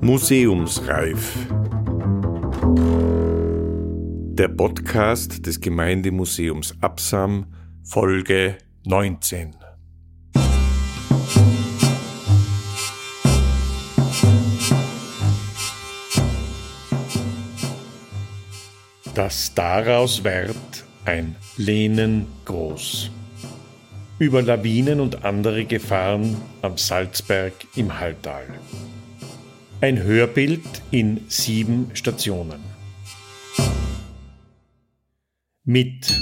Museumsreif. 0.00 1.46
Der 4.34 4.48
Podcast 4.48 5.46
des 5.46 5.60
Gemeindemuseums 5.60 6.74
Absam, 6.80 7.46
Folge 7.84 8.58
19. 8.84 9.54
Das 19.14 19.54
daraus 19.54 20.24
wird 20.24 20.56
ein 21.04 21.36
Lehnen 21.56 22.26
groß. 22.44 23.10
Über 24.22 24.40
Lawinen 24.40 25.00
und 25.00 25.24
andere 25.24 25.64
Gefahren 25.64 26.40
am 26.62 26.78
Salzberg 26.78 27.54
im 27.74 27.98
Halltal. 27.98 28.46
Ein 29.80 30.00
Hörbild 30.00 30.60
in 30.92 31.22
sieben 31.26 31.90
Stationen. 31.94 32.60
Mit 35.64 36.16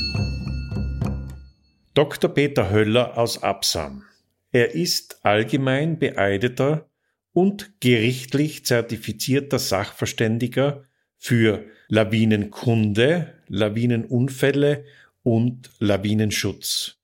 Dr. 1.93 2.33
Peter 2.33 2.71
Höller 2.71 3.19
aus 3.19 3.43
Absam. 3.43 4.05
Er 4.51 4.75
ist 4.75 5.23
allgemein 5.23 5.99
beeideter 5.99 6.89
und 7.35 7.81
gerichtlich 7.81 8.65
zertifizierter 8.65 9.59
Sachverständiger 9.59 10.85
für 11.19 11.67
Lawinenkunde, 11.89 13.35
Lawinenunfälle 13.49 14.87
und 15.23 15.71
Lawinenschutz. 15.81 17.00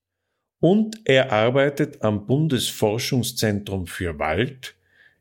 Und 0.69 1.03
er 1.05 1.31
arbeitet 1.31 2.03
am 2.03 2.27
Bundesforschungszentrum 2.27 3.87
für 3.87 4.19
Wald, 4.19 4.75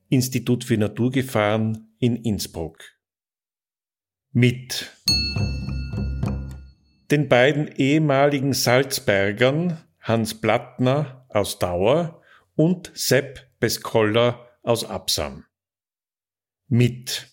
Institut 0.10 0.64
für 0.64 0.76
Naturgefahren 0.76 1.96
in 2.00 2.16
Innsbruck. 2.16 2.84
Mit 4.32 4.92
den 7.12 7.30
beiden 7.30 7.68
ehemaligen 7.68 8.54
Salzbergern 8.54 9.78
Hans 10.00 10.34
Plattner 10.42 11.28
aus 11.30 11.60
Dauer 11.60 12.24
und 12.56 12.92
Sepp 12.96 13.48
Beskoller 13.60 14.50
aus 14.64 14.84
Absam. 14.84 15.46
Mit 16.70 17.28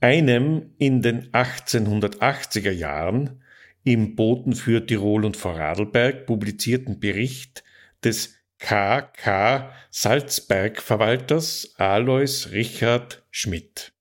einem 0.00 0.72
in 0.78 1.02
den 1.02 1.30
1880er 1.30 2.70
Jahren 2.70 3.43
im 3.84 4.16
Boten 4.16 4.54
für 4.54 4.84
Tirol 4.84 5.24
und 5.24 5.36
Vorarlberg 5.36 6.26
publizierten 6.26 6.98
Bericht 6.98 7.62
des 8.02 8.34
KK 8.58 9.72
Salzbergverwalters 9.90 11.74
Alois 11.76 12.48
Richard 12.50 13.24
Schmidt. 13.30 13.92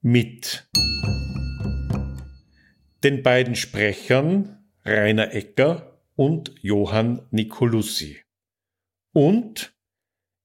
Mit 0.00 0.68
den 3.04 3.22
beiden 3.22 3.54
Sprechern 3.54 4.64
Rainer 4.84 5.34
Ecker 5.34 6.00
und 6.16 6.54
Johann 6.62 7.26
Nicolussi. 7.30 8.22
Und 9.12 9.74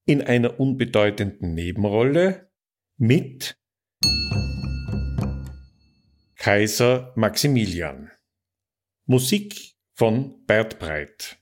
in 0.05 0.21
einer 0.21 0.59
unbedeutenden 0.59 1.53
Nebenrolle 1.53 2.49
mit 2.97 3.57
Kaiser 6.45 7.11
Maximilian. 7.15 8.11
Musik 9.07 9.73
von 9.95 10.45
Bert 10.45 10.77
Breit. 10.77 11.39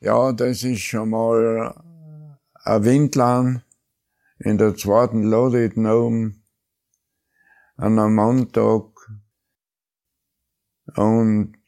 Ja, 0.00 0.32
das 0.32 0.64
ist 0.64 0.80
schon 0.80 1.10
mal 1.10 1.74
ein 2.54 2.84
Windland 2.86 3.66
in 4.38 4.56
der 4.56 4.76
zweiten 4.76 5.24
Lodit 5.24 5.76
oben 5.76 6.42
an 7.76 7.98
einem 7.98 8.14
Montag. 8.14 8.94
Und 10.96 11.58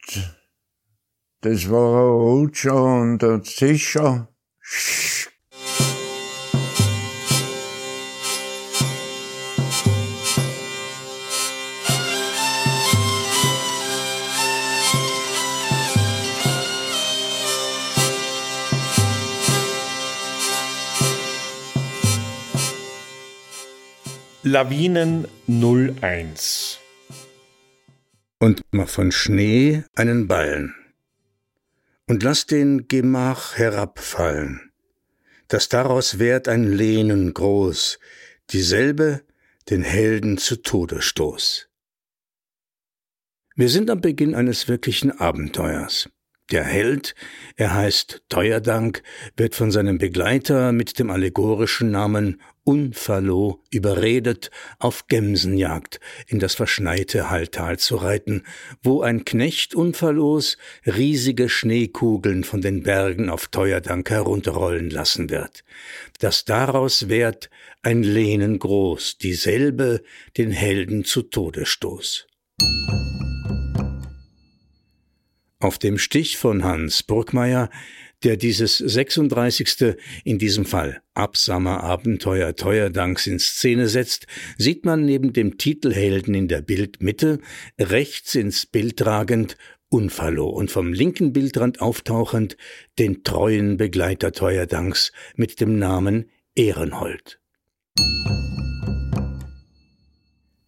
das 1.43 1.69
war 1.69 2.11
auch 2.11 2.49
schon 2.55 3.13
und 3.13 3.23
der 3.23 3.43
Tischer. 3.43 4.35
Lawinen 24.49 25.27
01 25.49 26.79
Und 28.39 28.63
von 28.85 29.11
Schnee 29.11 29.83
einen 29.97 30.29
Ballen. 30.29 30.73
Und 32.07 32.23
lass 32.23 32.47
den 32.47 32.87
Gemach 32.87 33.57
herabfallen, 33.57 34.71
dass 35.49 35.69
daraus 35.69 36.21
währt 36.21 36.47
ein 36.47 36.63
Lehnen 36.63 37.35
groß, 37.35 37.99
dieselbe 38.51 39.25
den 39.69 39.83
Helden 39.83 40.39
zu 40.39 40.63
Tode 40.63 41.03
stoß. 41.03 41.69
Wir 43.57 43.69
sind 43.69 43.91
am 43.91 44.01
Beginn 44.01 44.37
eines 44.37 44.69
wirklichen 44.69 45.11
Abenteuers. 45.11 46.09
Der 46.53 46.63
Held, 46.63 47.17
er 47.57 47.75
heißt 47.75 48.23
Teuerdank, 48.29 49.03
wird 49.37 49.57
von 49.57 49.73
seinem 49.73 49.99
Begleiter 49.99 50.71
mit 50.71 50.99
dem 51.01 51.11
allegorischen 51.11 51.91
Namen 51.91 52.41
Unfallo 52.63 53.63
überredet, 53.71 54.51
auf 54.79 55.07
Gemsenjagd 55.07 56.01
in 56.27 56.39
das 56.39 56.55
verschneite 56.55 57.31
Halltal 57.31 57.79
zu 57.79 57.97
reiten, 57.97 58.43
wo 58.83 59.03
ein 59.03 59.25
Knecht 59.25 59.75
Unfallos 59.75 60.57
riesige 60.85 61.49
Schneekugeln 61.49 62.45
von 62.45 62.61
den 62.61 62.83
Bergen 62.83 63.29
auf 63.31 63.49
Teuerdank 63.49 64.11
herunterrollen 64.11 64.91
lassen 64.91 65.31
wird. 65.31 65.65
Das 66.21 66.45
daraus 66.45 67.09
währt 67.09 67.51
ein 67.83 68.03
Lehnen 68.03 68.59
groß, 68.59 69.19
dieselbe 69.19 70.03
den 70.37 70.51
Helden 70.51 71.05
zu 71.05 71.23
Tode 71.23 71.67
stoß. 71.67 72.27
Auf 75.59 75.79
dem 75.79 75.97
Stich 75.97 76.37
von 76.37 76.65
Hans 76.65 77.03
Burgmeier, 77.03 77.71
der 78.23 78.37
dieses 78.37 78.77
36. 78.77 79.97
in 80.23 80.39
diesem 80.39 80.67
Fall 80.67 81.01
Absamer 81.15 81.83
Abenteuer 81.83 82.55
Teuerdanks 82.55 83.27
in 83.27 83.39
Szene 83.39 83.89
setzt, 83.89 84.27
sieht 84.59 84.85
man 84.85 85.07
neben 85.07 85.33
dem 85.33 85.57
Titelhelden 85.57 86.35
in 86.35 86.49
der 86.49 86.61
Bildmitte 86.61 87.41
rechts 87.79 88.35
ins 88.35 88.67
Bild 88.67 88.99
tragend 88.99 89.57
Unfallo 89.89 90.49
und 90.49 90.71
vom 90.71 90.93
linken 90.93 91.33
Bildrand 91.33 91.81
auftauchend 91.81 92.59
den 92.99 93.23
treuen 93.23 93.79
Begleiter 93.79 94.33
Teuerdanks 94.33 95.13
mit 95.37 95.61
dem 95.61 95.79
Namen 95.79 96.29
Ehrenhold. 96.55 97.41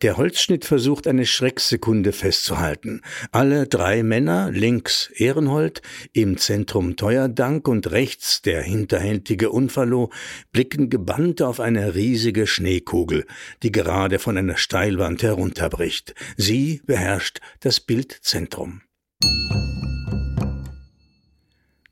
Der 0.01 0.17
Holzschnitt 0.17 0.65
versucht 0.65 1.09
eine 1.09 1.27
Schrecksekunde 1.27 2.13
festzuhalten. 2.13 3.03
Alle 3.33 3.67
drei 3.67 4.05
Männer, 4.05 4.49
links 4.53 5.11
Ehrenhold, 5.17 5.83
im 6.13 6.39
Zentrum 6.39 6.95
Teuerdank 6.95 7.67
und 7.67 7.91
rechts 7.91 8.41
der 8.41 8.63
hinterhältige 8.63 9.51
Unfallo, 9.51 10.13
blicken 10.53 10.89
gebannt 10.89 11.43
auf 11.43 11.59
eine 11.59 11.97
riesige 11.97 12.47
Schneekugel, 12.47 13.27
die 13.65 13.73
gerade 13.73 14.21
von 14.21 14.39
einer 14.39 14.57
Steilwand 14.57 15.25
herunterbricht. 15.25 16.15
Sie 16.37 16.81
beherrscht 16.87 17.41
das 17.59 17.81
Bildzentrum. 17.81 18.83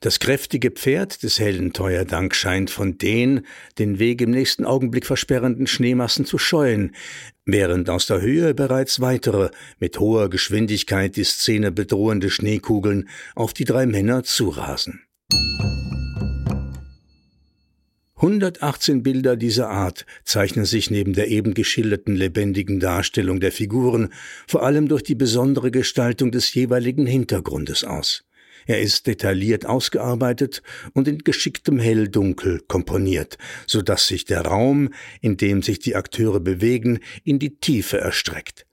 Das 0.07 0.19
kräftige 0.19 0.71
Pferd 0.71 1.21
des 1.23 1.37
hellen 1.37 1.73
Teuerdank 1.73 2.33
scheint 2.33 2.69
von 2.69 2.97
den 2.97 3.41
den 3.77 3.99
Weg 3.99 4.21
im 4.21 4.31
nächsten 4.31 4.63
Augenblick 4.63 5.05
versperrenden 5.05 5.67
Schneemassen 5.67 6.23
zu 6.23 6.37
scheuen, 6.37 6.95
während 7.43 7.89
aus 7.89 8.05
der 8.05 8.21
Höhe 8.21 8.53
bereits 8.53 9.01
weitere, 9.01 9.49
mit 9.79 9.99
hoher 9.99 10.29
Geschwindigkeit 10.29 11.17
die 11.17 11.25
Szene 11.25 11.73
bedrohende 11.73 12.29
Schneekugeln 12.29 13.09
auf 13.35 13.51
die 13.51 13.65
drei 13.65 13.85
Männer 13.85 14.23
zurasen. 14.23 15.01
118 18.15 19.03
Bilder 19.03 19.35
dieser 19.35 19.69
Art 19.69 20.05
zeichnen 20.23 20.63
sich 20.63 20.89
neben 20.89 21.11
der 21.11 21.27
eben 21.27 21.53
geschilderten 21.53 22.15
lebendigen 22.15 22.79
Darstellung 22.79 23.41
der 23.41 23.51
Figuren 23.51 24.13
vor 24.47 24.63
allem 24.63 24.87
durch 24.87 25.03
die 25.03 25.15
besondere 25.15 25.69
Gestaltung 25.69 26.31
des 26.31 26.53
jeweiligen 26.53 27.05
Hintergrundes 27.05 27.83
aus. 27.83 28.23
Er 28.67 28.81
ist 28.81 29.07
detailliert 29.07 29.65
ausgearbeitet 29.65 30.61
und 30.93 31.07
in 31.07 31.19
geschicktem 31.19 31.79
Helldunkel 31.79 32.61
komponiert, 32.67 33.37
so 33.65 33.81
dass 33.81 34.07
sich 34.07 34.25
der 34.25 34.41
Raum, 34.41 34.93
in 35.21 35.37
dem 35.37 35.63
sich 35.63 35.79
die 35.79 35.95
Akteure 35.95 36.41
bewegen, 36.41 36.99
in 37.23 37.39
die 37.39 37.57
Tiefe 37.57 37.97
erstreckt. 37.97 38.65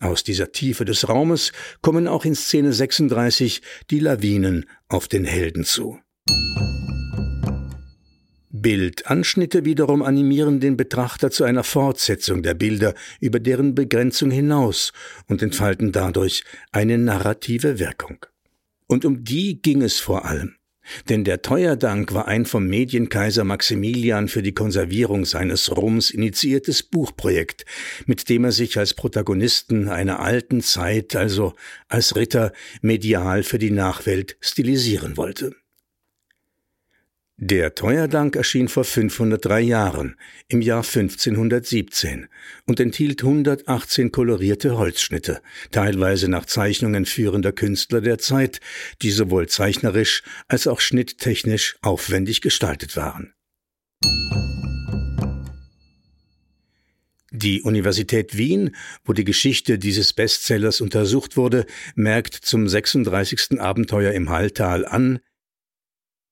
Aus 0.00 0.24
dieser 0.24 0.52
Tiefe 0.52 0.84
des 0.84 1.08
Raumes 1.08 1.52
kommen 1.82 2.08
auch 2.08 2.24
in 2.24 2.34
Szene 2.34 2.72
36 2.72 3.60
die 3.90 4.00
Lawinen 4.00 4.66
auf 4.88 5.06
den 5.06 5.24
Helden 5.24 5.64
zu. 5.64 5.98
Bildanschnitte 8.50 9.64
wiederum 9.64 10.02
animieren 10.02 10.60
den 10.60 10.78
Betrachter 10.78 11.30
zu 11.30 11.44
einer 11.44 11.62
Fortsetzung 11.62 12.42
der 12.42 12.54
Bilder 12.54 12.94
über 13.20 13.38
deren 13.38 13.74
Begrenzung 13.74 14.30
hinaus 14.30 14.92
und 15.28 15.42
entfalten 15.42 15.92
dadurch 15.92 16.42
eine 16.72 16.96
narrative 16.96 17.78
Wirkung. 17.78 18.24
Und 18.86 19.04
um 19.04 19.24
die 19.24 19.60
ging 19.60 19.82
es 19.82 19.98
vor 19.98 20.24
allem. 20.24 20.56
Denn 21.08 21.24
der 21.24 21.42
Teuerdank 21.42 22.14
war 22.14 22.28
ein 22.28 22.46
vom 22.46 22.66
Medienkaiser 22.66 23.44
Maximilian 23.44 24.28
für 24.28 24.42
die 24.42 24.54
Konservierung 24.54 25.24
seines 25.24 25.76
Ruhms 25.76 26.10
initiiertes 26.10 26.84
Buchprojekt, 26.84 27.64
mit 28.06 28.28
dem 28.28 28.44
er 28.44 28.52
sich 28.52 28.78
als 28.78 28.94
Protagonisten 28.94 29.88
einer 29.88 30.20
alten 30.20 30.60
Zeit, 30.60 31.16
also 31.16 31.54
als 31.88 32.14
Ritter, 32.14 32.52
medial 32.82 33.42
für 33.42 33.58
die 33.58 33.72
Nachwelt 33.72 34.36
stilisieren 34.40 35.16
wollte. 35.16 35.54
Der 37.38 37.74
Teuerdank 37.74 38.34
erschien 38.34 38.66
vor 38.66 38.84
503 38.84 39.60
Jahren, 39.60 40.16
im 40.48 40.62
Jahr 40.62 40.82
1517, 40.82 42.28
und 42.64 42.80
enthielt 42.80 43.22
118 43.22 44.10
kolorierte 44.10 44.78
Holzschnitte, 44.78 45.42
teilweise 45.70 46.28
nach 46.28 46.46
Zeichnungen 46.46 47.04
führender 47.04 47.52
Künstler 47.52 48.00
der 48.00 48.16
Zeit, 48.16 48.60
die 49.02 49.10
sowohl 49.10 49.48
zeichnerisch 49.48 50.22
als 50.48 50.66
auch 50.66 50.80
schnitttechnisch 50.80 51.76
aufwendig 51.82 52.40
gestaltet 52.40 52.96
waren. 52.96 53.34
Die 57.32 57.60
Universität 57.60 58.38
Wien, 58.38 58.74
wo 59.04 59.12
die 59.12 59.24
Geschichte 59.24 59.78
dieses 59.78 60.14
Bestsellers 60.14 60.80
untersucht 60.80 61.36
wurde, 61.36 61.66
merkt 61.96 62.32
zum 62.32 62.66
36. 62.66 63.60
Abenteuer 63.60 64.12
im 64.12 64.30
Halltal 64.30 64.86
an, 64.86 65.20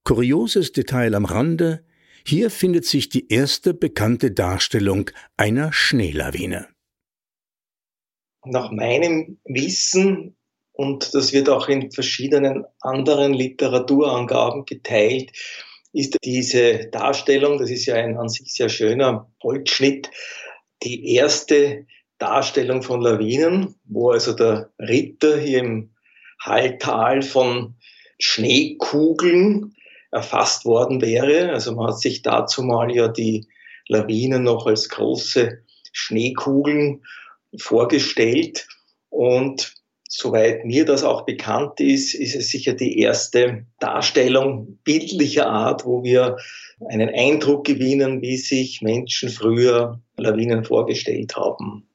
Kurioses 0.05 0.73
Detail 0.73 1.15
am 1.15 1.25
Rande, 1.25 1.83
hier 2.27 2.51
findet 2.51 2.85
sich 2.85 3.09
die 3.09 3.33
erste 3.33 3.73
bekannte 3.73 4.33
Darstellung 4.33 5.11
einer 5.39 5.73
Schneelawine. 5.73 6.69
Nach 8.45 8.71
meinem 8.71 9.39
Wissen, 9.47 10.37
und 10.73 11.15
das 11.15 11.33
wird 11.33 11.49
auch 11.49 11.69
in 11.69 11.91
verschiedenen 11.91 12.65
anderen 12.81 13.33
Literaturangaben 13.33 14.67
geteilt, 14.67 15.33
ist 15.95 16.19
diese 16.23 16.89
Darstellung, 16.89 17.59
das 17.59 17.71
ist 17.71 17.87
ja 17.87 17.95
ein 17.95 18.19
an 18.19 18.29
sich 18.29 18.53
sehr 18.53 18.69
schöner 18.69 19.33
Holzschnitt, 19.43 20.11
die 20.83 21.15
erste 21.15 21.87
Darstellung 22.19 22.83
von 22.83 23.01
Lawinen, 23.01 23.77
wo 23.85 24.11
also 24.11 24.35
der 24.35 24.71
Ritter 24.79 25.39
hier 25.39 25.61
im 25.61 25.95
Halltal 26.41 27.23
von 27.23 27.77
Schneekugeln 28.19 29.74
erfasst 30.15 30.65
worden 30.65 31.03
wäre. 31.03 31.53
Also 31.53 31.75
man 31.75 31.89
hat 31.89 31.99
sich 31.99 32.23
dazu 32.23 32.63
mal 32.63 32.95
ja 32.95 33.09
die 33.09 33.49
Lawinen 33.89 34.45
noch 34.45 34.67
als 34.67 34.89
große 34.89 35.59
Schneekugeln 35.93 37.03
vorgestellt. 37.59 38.69
Und 39.11 39.75
soweit 40.09 40.65
mir 40.65 40.85
das 40.85 41.03
auch 41.03 41.27
bekannt 41.27 41.81
ist, 41.81 42.15
ist 42.15 42.37
es 42.37 42.49
sicher 42.49 42.75
die 42.75 43.01
erste 43.01 43.67
Darstellung 43.81 44.79
bildlicher 44.85 45.49
Art, 45.49 45.85
wo 45.85 46.05
wir 46.05 46.37
einen 46.89 47.11
Eindruck 47.13 47.67
gewinnen, 47.67 48.23
wie 48.23 48.37
sich 48.37 48.83
Menschen 48.83 49.31
früher 49.31 50.01
Lawinen 50.17 50.65
vorgestellt 50.65 51.35
haben. 51.35 51.89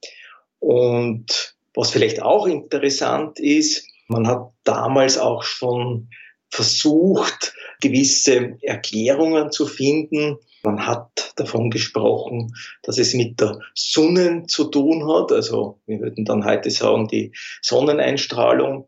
Und 0.59 1.55
was 1.73 1.91
vielleicht 1.91 2.21
auch 2.21 2.47
interessant 2.47 3.39
ist, 3.39 3.87
man 4.09 4.27
hat 4.27 4.51
damals 4.65 5.17
auch 5.17 5.43
schon 5.43 6.09
versucht, 6.49 7.53
gewisse 7.81 8.57
Erklärungen 8.61 9.51
zu 9.51 9.65
finden. 9.65 10.37
Man 10.63 10.85
hat 10.85 11.33
davon 11.37 11.69
gesprochen, 11.69 12.53
dass 12.83 12.97
es 12.97 13.13
mit 13.13 13.39
der 13.39 13.59
Sonne 13.75 14.45
zu 14.47 14.65
tun 14.65 15.07
hat. 15.07 15.31
Also 15.31 15.79
wir 15.85 15.99
würden 15.99 16.25
dann 16.25 16.45
heute 16.45 16.69
sagen, 16.69 17.07
die 17.07 17.31
Sonneneinstrahlung. 17.61 18.87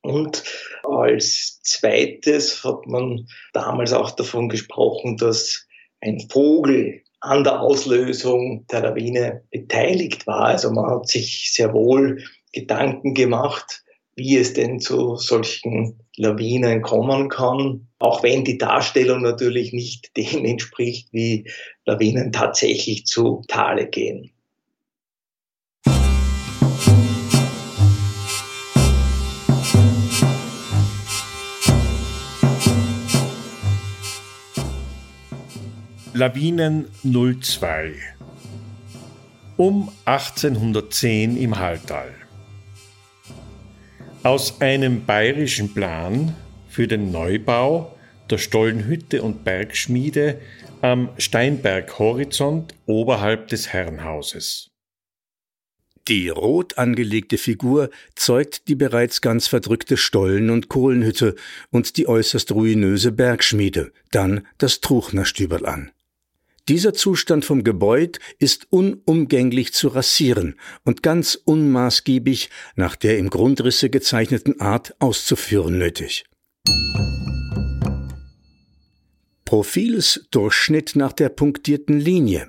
Und 0.00 0.42
als 0.82 1.60
zweites 1.62 2.64
hat 2.64 2.86
man 2.86 3.26
damals 3.52 3.92
auch 3.92 4.10
davon 4.10 4.48
gesprochen, 4.48 5.16
dass 5.16 5.66
ein 6.00 6.26
Vogel 6.28 7.02
an 7.20 7.44
der 7.44 7.60
Auslösung 7.60 8.66
der 8.66 8.80
Lawine 8.80 9.44
beteiligt 9.50 10.26
war. 10.26 10.46
Also 10.46 10.72
man 10.72 10.90
hat 10.90 11.08
sich 11.08 11.52
sehr 11.52 11.72
wohl 11.72 12.24
Gedanken 12.52 13.14
gemacht, 13.14 13.84
wie 14.14 14.36
es 14.36 14.52
denn 14.52 14.80
zu 14.80 15.16
solchen 15.16 15.98
Lawinen 16.16 16.82
kommen 16.82 17.28
kann, 17.28 17.88
auch 17.98 18.22
wenn 18.22 18.44
die 18.44 18.58
Darstellung 18.58 19.22
natürlich 19.22 19.72
nicht 19.72 20.10
dem 20.16 20.44
entspricht, 20.44 21.08
wie 21.12 21.48
Lawinen 21.84 22.32
tatsächlich 22.32 23.06
zu 23.06 23.42
Tale 23.48 23.88
gehen. 23.88 24.30
Lawinen 36.14 36.88
02 37.02 37.94
um 39.56 39.90
1810 40.04 41.36
im 41.36 41.58
Halltal. 41.58 42.21
Aus 44.24 44.60
einem 44.60 45.04
bayerischen 45.04 45.74
Plan 45.74 46.36
für 46.68 46.86
den 46.86 47.10
Neubau 47.10 47.96
der 48.30 48.38
Stollenhütte 48.38 49.20
und 49.20 49.42
Bergschmiede 49.42 50.40
am 50.80 51.08
Steinberghorizont 51.18 52.72
oberhalb 52.86 53.48
des 53.48 53.72
Herrenhauses. 53.72 54.70
Die 56.06 56.28
rot 56.28 56.78
angelegte 56.78 57.36
Figur 57.36 57.90
zeugt 58.14 58.68
die 58.68 58.76
bereits 58.76 59.22
ganz 59.22 59.48
verdrückte 59.48 59.96
Stollen- 59.96 60.50
und 60.50 60.68
Kohlenhütte 60.68 61.34
und 61.70 61.96
die 61.96 62.06
äußerst 62.06 62.52
ruinöse 62.52 63.10
Bergschmiede, 63.10 63.92
dann 64.12 64.46
das 64.58 64.80
Truchnerstüberl 64.80 65.66
an. 65.66 65.90
Dieser 66.68 66.94
Zustand 66.94 67.44
vom 67.44 67.64
Gebäude 67.64 68.20
ist 68.38 68.68
unumgänglich 68.70 69.72
zu 69.72 69.88
rasieren 69.88 70.54
und 70.84 71.02
ganz 71.02 71.34
unmaßgiebig 71.34 72.50
nach 72.76 72.94
der 72.94 73.18
im 73.18 73.30
Grundrisse 73.30 73.90
gezeichneten 73.90 74.60
Art 74.60 74.94
auszuführen 75.00 75.78
nötig. 75.78 76.24
Profilsdurchschnitt 79.44 80.94
nach 80.94 81.12
der 81.12 81.30
punktierten 81.30 81.98
Linie. 81.98 82.48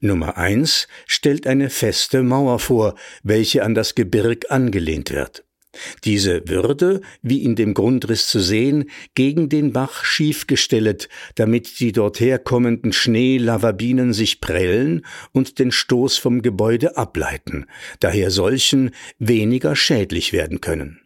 Nummer 0.00 0.36
eins 0.36 0.88
stellt 1.06 1.46
eine 1.46 1.70
feste 1.70 2.22
Mauer 2.22 2.58
vor, 2.58 2.96
welche 3.22 3.62
an 3.62 3.74
das 3.74 3.94
Gebirg 3.94 4.50
angelehnt 4.50 5.10
wird. 5.12 5.44
Diese 6.04 6.48
würde, 6.48 7.00
wie 7.22 7.42
in 7.42 7.56
dem 7.56 7.74
Grundriss 7.74 8.28
zu 8.28 8.40
sehen, 8.40 8.90
gegen 9.14 9.48
den 9.48 9.72
Bach 9.72 10.04
schiefgestellt, 10.04 11.08
damit 11.34 11.80
die 11.80 11.92
dorther 11.92 12.38
kommenden 12.38 12.92
Schneelavabinen 12.92 14.12
sich 14.12 14.40
prellen 14.40 15.04
und 15.32 15.58
den 15.58 15.72
Stoß 15.72 16.16
vom 16.18 16.42
Gebäude 16.42 16.96
ableiten, 16.96 17.66
daher 18.00 18.30
solchen 18.30 18.90
weniger 19.18 19.76
schädlich 19.76 20.32
werden 20.32 20.60
können. 20.60 21.03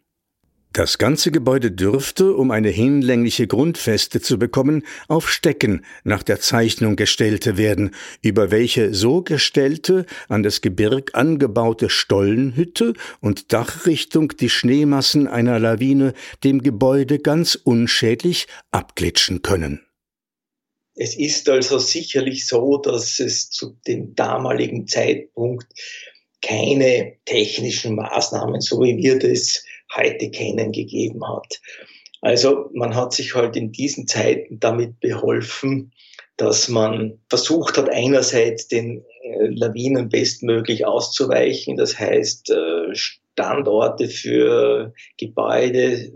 Das 0.71 0.99
ganze 0.99 1.31
Gebäude 1.31 1.71
dürfte, 1.71 2.35
um 2.35 2.51
eine 2.51 2.69
hinlängliche 2.69 3.47
Grundfeste 3.47 4.21
zu 4.21 4.37
bekommen, 4.37 4.83
auf 5.07 5.27
Stecken 5.27 5.83
nach 6.03 6.21
der 6.21 6.39
Zeichnung 6.41 6.95
gestellte 6.95 7.57
werden, 7.57 7.95
über 8.21 8.51
welche 8.51 8.93
so 8.93 9.23
gestellte, 9.23 10.05
an 10.27 10.43
das 10.43 10.61
Gebirg 10.61 11.15
angebaute 11.15 11.89
Stollenhütte 11.89 12.93
und 13.19 13.51
Dachrichtung 13.51 14.29
die 14.39 14.49
Schneemassen 14.49 15.27
einer 15.27 15.57
Lawine 15.57 16.13
dem 16.43 16.61
Gebäude 16.61 17.17
ganz 17.17 17.55
unschädlich 17.55 18.45
abglitschen 18.69 19.41
können. 19.41 19.81
Es 20.93 21.17
ist 21.17 21.49
also 21.49 21.79
sicherlich 21.79 22.45
so, 22.45 22.77
dass 22.77 23.19
es 23.19 23.49
zu 23.49 23.75
dem 23.87 24.13
damaligen 24.13 24.85
Zeitpunkt 24.85 25.65
keine 26.43 27.15
technischen 27.25 27.95
Maßnahmen, 27.95 28.61
so 28.61 28.81
wie 28.81 28.97
wir 28.97 29.17
das 29.17 29.63
heute 29.95 30.31
kennen, 30.31 30.71
gegeben 30.71 31.21
hat. 31.27 31.59
Also 32.21 32.69
man 32.73 32.95
hat 32.95 33.13
sich 33.13 33.35
halt 33.35 33.55
in 33.55 33.71
diesen 33.71 34.07
Zeiten 34.07 34.59
damit 34.59 34.99
beholfen, 34.99 35.93
dass 36.37 36.69
man 36.69 37.19
versucht 37.29 37.77
hat, 37.77 37.89
einerseits 37.89 38.67
den 38.67 39.03
äh, 39.23 39.47
Lawinen 39.47 40.09
bestmöglich 40.09 40.85
auszuweichen, 40.85 41.75
das 41.75 41.99
heißt 41.99 42.49
äh, 42.49 42.95
Standorte 42.95 44.07
für 44.07 44.93
Gebäude 45.17 46.11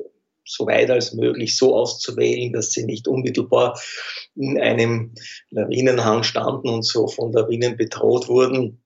so 0.45 0.65
weit 0.67 0.89
als 0.89 1.13
möglich 1.13 1.57
so 1.57 1.75
auszuwählen, 1.75 2.51
dass 2.53 2.71
sie 2.71 2.85
nicht 2.85 3.07
unmittelbar 3.07 3.79
in 4.35 4.59
einem 4.59 5.13
Lawinenhang 5.49 6.23
standen 6.23 6.69
und 6.69 6.85
so 6.85 7.07
von 7.07 7.31
Lawinen 7.31 7.77
bedroht 7.77 8.27
wurden. 8.27 8.82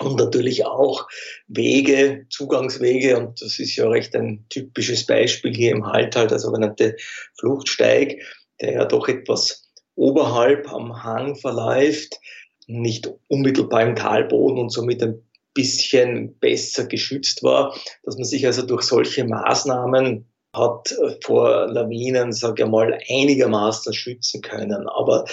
Und 0.00 0.16
natürlich 0.16 0.64
auch 0.66 1.06
Wege, 1.46 2.26
Zugangswege, 2.30 3.18
und 3.18 3.40
das 3.42 3.58
ist 3.58 3.76
ja 3.76 3.88
recht 3.88 4.14
ein 4.16 4.46
typisches 4.48 5.06
Beispiel 5.06 5.54
hier 5.54 5.72
im 5.72 5.86
Halltal, 5.86 6.26
der 6.26 6.38
sogenannte 6.38 6.96
Fluchtsteig, 7.38 8.22
der 8.60 8.72
ja 8.72 8.84
doch 8.86 9.08
etwas 9.08 9.70
oberhalb 9.94 10.72
am 10.72 11.02
Hang 11.02 11.36
verläuft, 11.36 12.18
nicht 12.66 13.10
unmittelbar 13.28 13.82
im 13.82 13.96
Talboden 13.96 14.58
und 14.58 14.70
somit 14.70 15.02
ein 15.02 15.22
bisschen 15.54 16.38
besser 16.38 16.86
geschützt 16.86 17.42
war, 17.42 17.76
dass 18.04 18.16
man 18.16 18.24
sich 18.24 18.46
also 18.46 18.62
durch 18.62 18.82
solche 18.82 19.24
Maßnahmen 19.24 20.26
hat 20.54 20.94
vor 21.22 21.66
Lawinen, 21.66 22.32
sage 22.32 22.64
ich 22.64 22.68
mal, 22.68 22.98
einigermaßen 23.08 23.92
schützen 23.92 24.40
können. 24.40 24.88
Aber 24.88 25.24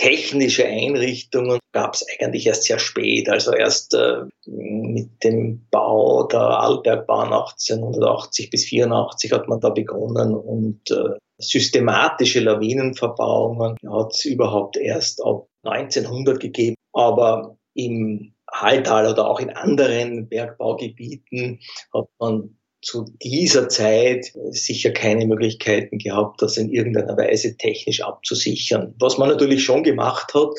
technische 0.00 0.64
Einrichtungen 0.66 1.58
gab 1.72 1.94
es 1.94 2.06
eigentlich 2.18 2.46
erst 2.46 2.64
sehr 2.64 2.78
spät, 2.78 3.28
also 3.28 3.52
erst 3.52 3.94
äh, 3.94 4.22
mit 4.46 5.22
dem 5.22 5.66
Bau 5.70 6.26
der 6.26 6.40
Arlbergbahn 6.40 7.32
1880 7.32 8.50
bis 8.50 8.64
84 8.64 9.32
hat 9.32 9.48
man 9.48 9.60
da 9.60 9.68
begonnen 9.68 10.34
und 10.34 10.90
äh, 10.90 11.18
systematische 11.38 12.40
Lawinenverbauungen 12.40 13.76
hat 13.88 14.12
es 14.12 14.24
überhaupt 14.24 14.78
erst 14.78 15.22
ab 15.22 15.48
1900 15.64 16.40
gegeben. 16.40 16.76
Aber 16.92 17.56
im 17.74 18.34
Halltal 18.50 19.06
oder 19.06 19.28
auch 19.28 19.40
in 19.40 19.50
anderen 19.50 20.28
Bergbaugebieten 20.28 21.60
hat 21.94 22.08
man 22.18 22.58
zu 22.82 23.06
dieser 23.22 23.68
Zeit 23.68 24.32
sicher 24.50 24.90
keine 24.90 25.26
Möglichkeiten 25.26 25.98
gehabt, 25.98 26.40
das 26.40 26.56
in 26.56 26.70
irgendeiner 26.70 27.16
Weise 27.16 27.56
technisch 27.56 28.02
abzusichern. 28.02 28.94
Was 28.98 29.18
man 29.18 29.28
natürlich 29.28 29.62
schon 29.62 29.82
gemacht 29.82 30.32
hat, 30.34 30.50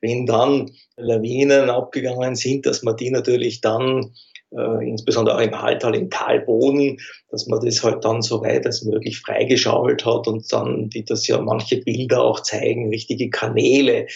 wenn 0.00 0.26
dann 0.26 0.72
Lawinen 0.96 1.70
abgegangen 1.70 2.34
sind, 2.34 2.66
dass 2.66 2.82
man 2.82 2.96
die 2.96 3.10
natürlich 3.10 3.60
dann 3.60 4.12
äh, 4.50 4.88
insbesondere 4.88 5.36
auch 5.36 5.40
im 5.40 5.60
Halltal, 5.60 5.94
im 5.94 6.10
Talboden, 6.10 6.98
dass 7.30 7.46
man 7.46 7.64
das 7.64 7.84
halt 7.84 8.04
dann 8.04 8.22
so 8.22 8.42
weit 8.42 8.66
als 8.66 8.82
möglich 8.82 9.20
freigeschaufelt 9.20 10.04
hat 10.04 10.26
und 10.26 10.52
dann, 10.52 10.88
wie 10.92 11.04
das 11.04 11.26
ja 11.26 11.40
manche 11.40 11.76
Bilder 11.76 12.22
auch 12.22 12.40
zeigen, 12.40 12.88
richtige 12.88 13.30
Kanäle 13.30 14.06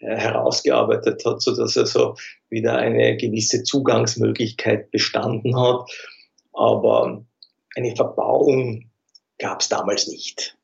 äh, 0.00 0.16
herausgearbeitet 0.16 1.24
hat, 1.24 1.42
so 1.42 1.54
dass 1.54 1.76
also 1.76 2.16
wieder 2.50 2.76
eine 2.76 3.16
gewisse 3.16 3.62
Zugangsmöglichkeit 3.62 4.90
bestanden 4.90 5.56
hat. 5.60 5.88
Aber 6.54 7.24
eine 7.76 7.94
Verbauung 7.94 8.90
gab 9.38 9.60
es 9.60 9.68
damals 9.68 10.06
nicht. 10.06 10.56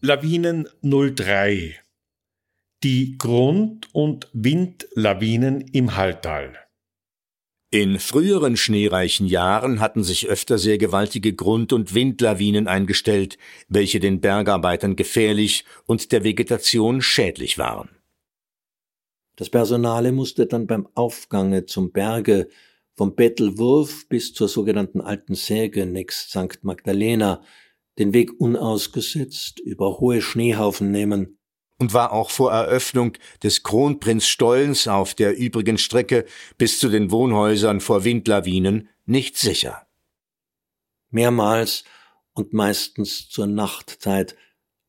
Lawinen 0.00 0.68
03 0.82 1.80
die 2.84 3.16
Grund- 3.16 3.88
und 3.94 4.28
Windlawinen 4.34 5.62
im 5.72 5.96
Halltal. 5.96 6.58
In 7.70 7.98
früheren 7.98 8.58
schneereichen 8.58 9.26
Jahren 9.26 9.80
hatten 9.80 10.04
sich 10.04 10.28
öfter 10.28 10.58
sehr 10.58 10.76
gewaltige 10.76 11.32
Grund- 11.32 11.72
und 11.72 11.94
Windlawinen 11.94 12.68
eingestellt, 12.68 13.38
welche 13.68 14.00
den 14.00 14.20
Bergarbeitern 14.20 14.96
gefährlich 14.96 15.64
und 15.86 16.12
der 16.12 16.24
Vegetation 16.24 17.00
schädlich 17.00 17.56
waren. 17.56 17.88
Das 19.36 19.48
Personale 19.48 20.12
musste 20.12 20.46
dann 20.46 20.66
beim 20.66 20.86
Aufgange 20.94 21.64
zum 21.64 21.90
Berge 21.90 22.48
vom 22.96 23.14
Bettelwurf 23.14 24.08
bis 24.08 24.32
zur 24.32 24.48
sogenannten 24.48 25.00
Alten 25.00 25.34
Säge 25.34 25.86
nächst 25.86 26.30
St. 26.30 26.62
Magdalena 26.62 27.42
den 27.98 28.12
Weg 28.12 28.40
unausgesetzt 28.40 29.60
über 29.60 29.98
hohe 29.98 30.20
Schneehaufen 30.20 30.90
nehmen, 30.90 31.38
und 31.78 31.92
war 31.92 32.12
auch 32.12 32.30
vor 32.30 32.52
Eröffnung 32.52 33.14
des 33.42 33.62
Kronprinzstollens 33.62 34.86
auf 34.86 35.14
der 35.14 35.36
übrigen 35.36 35.76
Strecke 35.76 36.24
bis 36.56 36.78
zu 36.78 36.88
den 36.88 37.10
Wohnhäusern 37.10 37.80
vor 37.80 38.04
Windlawinen 38.04 38.88
nicht 39.06 39.36
sicher. 39.36 39.86
Mehrmals 41.10 41.84
und 42.32 42.52
meistens 42.52 43.28
zur 43.28 43.46
Nachtzeit 43.46 44.36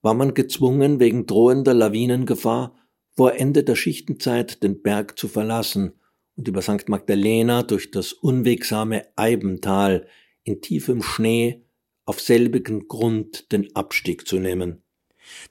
war 0.01 0.13
man 0.13 0.33
gezwungen, 0.33 0.99
wegen 0.99 1.25
drohender 1.25 1.73
Lawinengefahr 1.73 2.75
vor 3.15 3.33
Ende 3.33 3.63
der 3.63 3.75
Schichtenzeit 3.75 4.61
den 4.61 4.81
Berg 4.81 5.17
zu 5.17 5.27
verlassen 5.27 5.99
und 6.35 6.47
über 6.47 6.61
St. 6.61 6.89
Magdalena 6.89 7.63
durch 7.63 7.91
das 7.91 8.13
unwegsame 8.13 9.07
Eibental 9.15 10.07
in 10.43 10.61
tiefem 10.61 11.01
Schnee 11.01 11.65
auf 12.05 12.19
selbigen 12.19 12.87
Grund 12.87 13.51
den 13.51 13.75
Abstieg 13.75 14.27
zu 14.27 14.37
nehmen. 14.37 14.83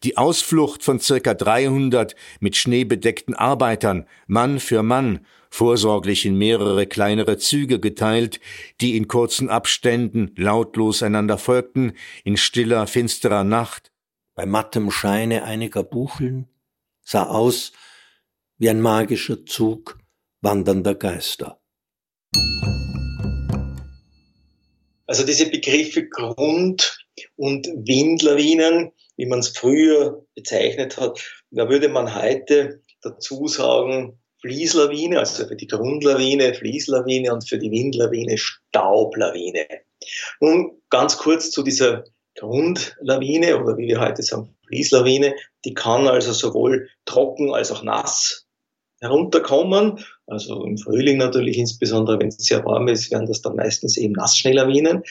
Die 0.05 0.17
Ausflucht 0.17 0.85
von 0.85 1.01
circa 1.01 1.35
300 1.35 2.15
mit 2.39 2.57
schneebedeckten 2.57 3.35
Arbeitern, 3.35 4.07
Mann 4.27 4.61
für 4.61 4.83
Mann, 4.83 5.27
vorsorglich 5.51 6.27
in 6.27 6.37
mehrere 6.37 6.87
kleinere 6.87 7.39
Züge 7.39 7.81
geteilt, 7.81 8.41
die 8.81 8.97
in 8.97 9.09
kurzen 9.09 9.49
Abständen 9.49 10.33
lautlos 10.37 11.03
einander 11.03 11.39
folgten, 11.39 11.95
in 12.23 12.37
stiller, 12.37 12.87
finsterer 12.87 13.45
Nacht. 13.45 13.91
Bei 14.35 14.47
mattem 14.47 14.91
Scheine 14.91 15.45
einiger 15.45 15.83
Bucheln 15.83 16.49
sah 17.03 17.25
aus 17.25 17.73
wie 18.59 18.69
ein 18.71 18.81
magischer 18.81 19.45
Zug 19.45 19.99
wandernder 20.45 20.95
Geister. 20.95 21.59
Also 25.07 25.25
diese 25.25 25.51
Begriffe 25.51 26.07
Grund- 26.09 26.99
und 27.37 27.67
Windlawinen, 27.67 28.93
wie 29.17 29.27
man 29.27 29.39
es 29.39 29.49
früher 29.49 30.25
bezeichnet 30.35 30.99
hat, 30.99 31.21
da 31.51 31.69
würde 31.69 31.89
man 31.89 32.15
heute 32.15 32.83
dazu 33.03 33.49
sagen, 33.49 34.19
Fließlawine, 34.41 35.19
also 35.19 35.47
für 35.47 35.57
die 35.57 35.67
Grundlawine 35.67 36.53
Fließlawine 36.53 37.33
und 37.33 37.49
für 37.49 37.59
die 37.59 37.71
Windlawine 37.71 38.37
Staublawine. 38.37 39.67
Nun 40.41 40.83
ganz 40.91 41.17
kurz 41.17 41.51
zu 41.51 41.63
dieser 41.63 42.05
Grundlawine 42.37 43.63
oder 43.63 43.79
wie 43.79 43.89
wir 43.89 44.01
heute 44.01 44.23
sagen 44.23 44.55
Fließlawine, 44.67 45.35
die 45.65 45.73
kann 45.73 46.07
also 46.07 46.33
sowohl 46.33 46.91
trocken 47.07 47.55
als 47.55 47.73
auch 47.73 47.83
nass 47.83 48.44
herunterkommen. 49.05 50.01
Also 50.27 50.65
im 50.65 50.79
Frühling 50.79 51.19
natürlich, 51.19 51.59
insbesondere 51.59 52.19
wenn 52.19 52.29
es 52.29 52.39
sehr 52.39 52.65
warm 52.65 52.89
ist, 52.89 53.11
werden 53.13 53.27
das 53.27 53.43
dann 53.43 53.57
meistens 53.57 53.97
eben 53.97 54.15
Nassschneelawinen. 54.15 55.03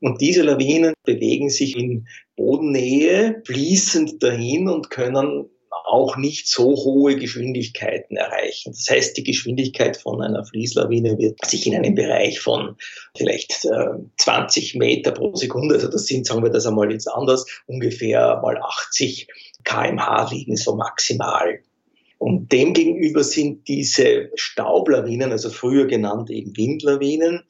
Und 0.00 0.20
diese 0.20 0.42
Lawinen 0.42 0.92
bewegen 1.04 1.48
sich 1.48 1.76
in 1.76 2.06
Bodennähe 2.36 3.42
fließend 3.46 4.22
dahin 4.22 4.68
und 4.68 4.90
können 4.90 5.48
auch 5.86 6.16
nicht 6.16 6.48
so 6.48 6.74
hohe 6.74 7.16
Geschwindigkeiten 7.16 8.16
erreichen. 8.16 8.72
Das 8.72 8.88
heißt, 8.90 9.16
die 9.16 9.22
Geschwindigkeit 9.22 9.96
von 9.96 10.20
einer 10.20 10.44
Fließlawine 10.44 11.16
wird 11.18 11.44
sich 11.46 11.66
in 11.66 11.76
einem 11.76 11.94
Bereich 11.94 12.40
von 12.40 12.76
vielleicht 13.16 13.64
äh, 13.64 13.98
20 14.18 14.74
Meter 14.74 15.12
pro 15.12 15.34
Sekunde, 15.36 15.76
also 15.76 15.88
das 15.88 16.06
sind, 16.06 16.26
sagen 16.26 16.42
wir 16.42 16.50
das 16.50 16.66
einmal 16.66 16.90
jetzt 16.90 17.08
anders, 17.08 17.46
ungefähr 17.66 18.40
mal 18.42 18.58
80 18.58 19.28
kmh 19.64 20.28
liegen 20.30 20.56
so 20.56 20.74
maximal. 20.74 21.60
Und 22.18 22.50
demgegenüber 22.50 23.22
sind 23.22 23.68
diese 23.68 24.30
Staublawinen, 24.34 25.32
also 25.32 25.50
früher 25.50 25.86
genannt 25.86 26.30
eben 26.30 26.56
Windlawinen, 26.56 27.42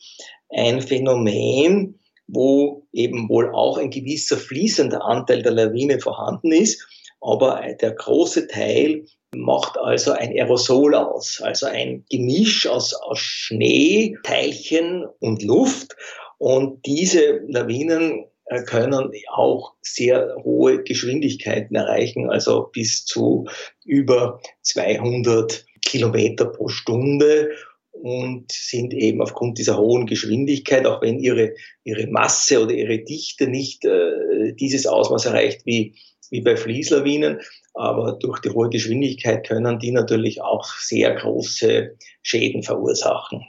ein 0.50 0.80
Phänomen, 0.80 1.98
wo 2.26 2.86
eben 2.92 3.28
wohl 3.28 3.50
auch 3.54 3.78
ein 3.78 3.90
gewisser 3.90 4.36
fließender 4.36 5.04
Anteil 5.04 5.42
der 5.42 5.52
Lawine 5.52 6.00
vorhanden 6.00 6.52
ist. 6.52 6.86
Aber 7.20 7.62
der 7.80 7.92
große 7.92 8.48
Teil 8.48 9.06
macht 9.34 9.78
also 9.78 10.12
ein 10.12 10.30
Aerosol 10.30 10.94
aus, 10.94 11.40
also 11.42 11.66
ein 11.66 12.04
Gemisch 12.10 12.66
aus, 12.66 12.94
aus 12.94 13.18
Schnee, 13.18 14.16
Teilchen 14.24 15.04
und 15.20 15.42
Luft. 15.42 15.96
Und 16.38 16.84
diese 16.86 17.40
Lawinen 17.46 18.26
können 18.66 19.10
auch 19.32 19.74
sehr 19.82 20.36
hohe 20.42 20.82
Geschwindigkeiten 20.82 21.74
erreichen, 21.74 22.30
also 22.30 22.68
bis 22.72 23.04
zu 23.04 23.46
über 23.84 24.40
200 24.62 25.66
Kilometer 25.84 26.46
pro 26.46 26.68
Stunde 26.68 27.50
und 27.90 28.52
sind 28.52 28.92
eben 28.94 29.22
aufgrund 29.22 29.58
dieser 29.58 29.78
hohen 29.78 30.06
Geschwindigkeit, 30.06 30.86
auch 30.86 31.02
wenn 31.02 31.18
ihre, 31.18 31.54
ihre 31.84 32.06
Masse 32.06 32.62
oder 32.62 32.72
ihre 32.72 32.98
Dichte 32.98 33.48
nicht 33.48 33.84
äh, 33.84 34.52
dieses 34.52 34.86
Ausmaß 34.86 35.26
erreicht 35.26 35.62
wie, 35.64 35.96
wie 36.30 36.40
bei 36.40 36.56
Fließlawinen, 36.56 37.40
aber 37.74 38.18
durch 38.20 38.40
die 38.40 38.50
hohe 38.50 38.68
Geschwindigkeit 38.68 39.46
können 39.46 39.78
die 39.78 39.92
natürlich 39.92 40.42
auch 40.42 40.66
sehr 40.78 41.14
große 41.14 41.96
Schäden 42.22 42.62
verursachen. 42.62 43.44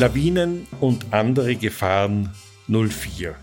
Lawinen 0.00 0.66
und 0.80 1.12
andere 1.12 1.56
Gefahren 1.56 2.30
04 2.68 3.34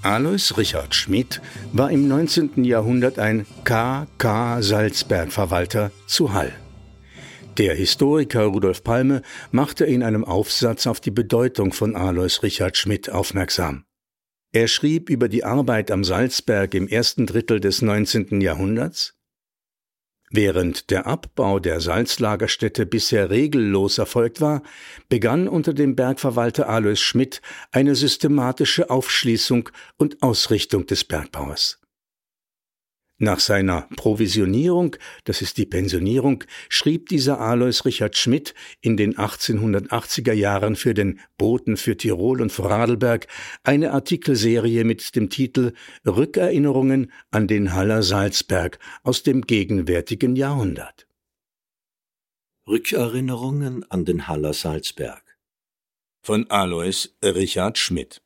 Alois 0.00 0.56
Richard 0.56 0.94
Schmidt 0.94 1.42
war 1.74 1.90
im 1.90 2.08
19. 2.08 2.64
Jahrhundert 2.64 3.18
ein 3.18 3.44
K.K. 3.64 4.62
Salzberg-Verwalter 4.62 5.90
zu 6.06 6.32
Hall. 6.32 6.54
Der 7.58 7.74
Historiker 7.74 8.44
Rudolf 8.44 8.82
Palme 8.82 9.20
machte 9.50 9.84
in 9.84 10.02
einem 10.02 10.24
Aufsatz 10.24 10.86
auf 10.86 10.98
die 10.98 11.10
Bedeutung 11.10 11.74
von 11.74 11.94
Alois 11.94 12.42
Richard 12.42 12.78
Schmidt 12.78 13.12
aufmerksam. 13.12 13.84
Er 14.52 14.66
schrieb 14.66 15.10
über 15.10 15.28
die 15.28 15.44
Arbeit 15.44 15.90
am 15.90 16.04
Salzberg 16.04 16.72
im 16.72 16.88
ersten 16.88 17.26
Drittel 17.26 17.60
des 17.60 17.82
19. 17.82 18.40
Jahrhunderts 18.40 19.19
Während 20.32 20.90
der 20.90 21.08
Abbau 21.08 21.58
der 21.58 21.80
Salzlagerstätte 21.80 22.86
bisher 22.86 23.30
regellos 23.30 23.98
erfolgt 23.98 24.40
war, 24.40 24.62
begann 25.08 25.48
unter 25.48 25.74
dem 25.74 25.96
Bergverwalter 25.96 26.68
Alois 26.68 27.00
Schmidt 27.00 27.42
eine 27.72 27.96
systematische 27.96 28.90
Aufschließung 28.90 29.70
und 29.96 30.22
Ausrichtung 30.22 30.86
des 30.86 31.02
Bergbauers. 31.02 31.79
Nach 33.22 33.38
seiner 33.38 33.82
Provisionierung, 33.96 34.96
das 35.24 35.42
ist 35.42 35.58
die 35.58 35.66
Pensionierung, 35.66 36.42
schrieb 36.70 37.10
dieser 37.10 37.38
Alois 37.38 37.84
Richard 37.84 38.16
Schmidt 38.16 38.54
in 38.80 38.96
den 38.96 39.14
1880er 39.14 40.32
Jahren 40.32 40.74
für 40.74 40.94
den 40.94 41.20
Boten 41.36 41.76
für 41.76 41.98
Tirol 41.98 42.40
und 42.40 42.50
Vorarlberg 42.50 43.26
eine 43.62 43.92
Artikelserie 43.92 44.84
mit 44.84 45.14
dem 45.16 45.28
Titel 45.28 45.74
Rückerinnerungen 46.06 47.12
an 47.30 47.46
den 47.46 47.74
Haller 47.74 48.02
Salzberg 48.02 48.78
aus 49.02 49.22
dem 49.22 49.42
gegenwärtigen 49.42 50.34
Jahrhundert. 50.34 51.06
Rückerinnerungen 52.66 53.84
an 53.90 54.06
den 54.06 54.28
Haller 54.28 54.54
Salzberg 54.54 55.36
von 56.22 56.48
Alois 56.48 57.10
Richard 57.22 57.76
Schmidt 57.76 58.22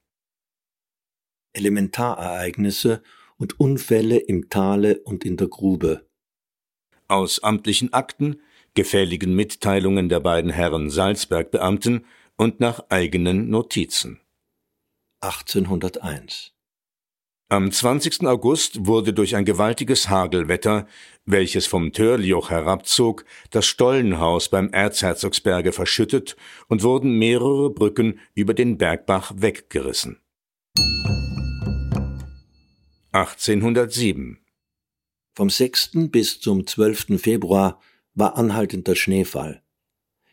Elementarereignisse 1.53 3.03
und 3.45 3.61
Unfälle 3.61 4.17
im 4.17 4.49
Tale 4.49 5.01
und 5.01 5.23
in 5.23 5.37
der 5.37 5.49
Grube. 5.49 6.07
Aus 7.09 7.43
amtlichen 7.43 7.93
Akten, 7.93 8.41
gefälligen 8.73 9.37
Mitteilungen 9.37 10.09
der 10.09 10.21
beiden 10.21 10.51
Herren 10.51 10.89
Salzbergbeamten 10.89 12.07
und 12.39 12.61
nach 12.61 12.87
eigenen 12.89 13.51
Notizen. 13.51 14.19
1801 15.21 16.53
am 17.51 17.71
20. 17.71 18.27
August 18.27 18.87
wurde 18.87 19.13
durch 19.13 19.37
ein 19.37 19.45
gewaltiges 19.45 20.09
Hagelwetter, 20.09 20.87
welches 21.27 21.67
vom 21.67 21.93
Törljoch 21.93 22.49
herabzog, 22.49 23.27
das 23.51 23.67
Stollenhaus 23.67 24.49
beim 24.49 24.71
Erzherzogsberge 24.71 25.73
verschüttet 25.73 26.37
und 26.69 26.83
wurden 26.83 27.19
mehrere 27.19 27.69
Brücken 27.69 28.19
über 28.35 28.55
den 28.55 28.79
Bergbach 28.79 29.33
weggerissen. 29.37 30.19
1807 33.15 34.41
Vom 35.37 35.49
6. 35.49 36.11
bis 36.11 36.41
zum 36.41 36.67
12. 36.67 37.21
Februar 37.23 37.81
war 38.15 38.37
anhaltender 38.37 38.97
Schneefall. 38.97 39.63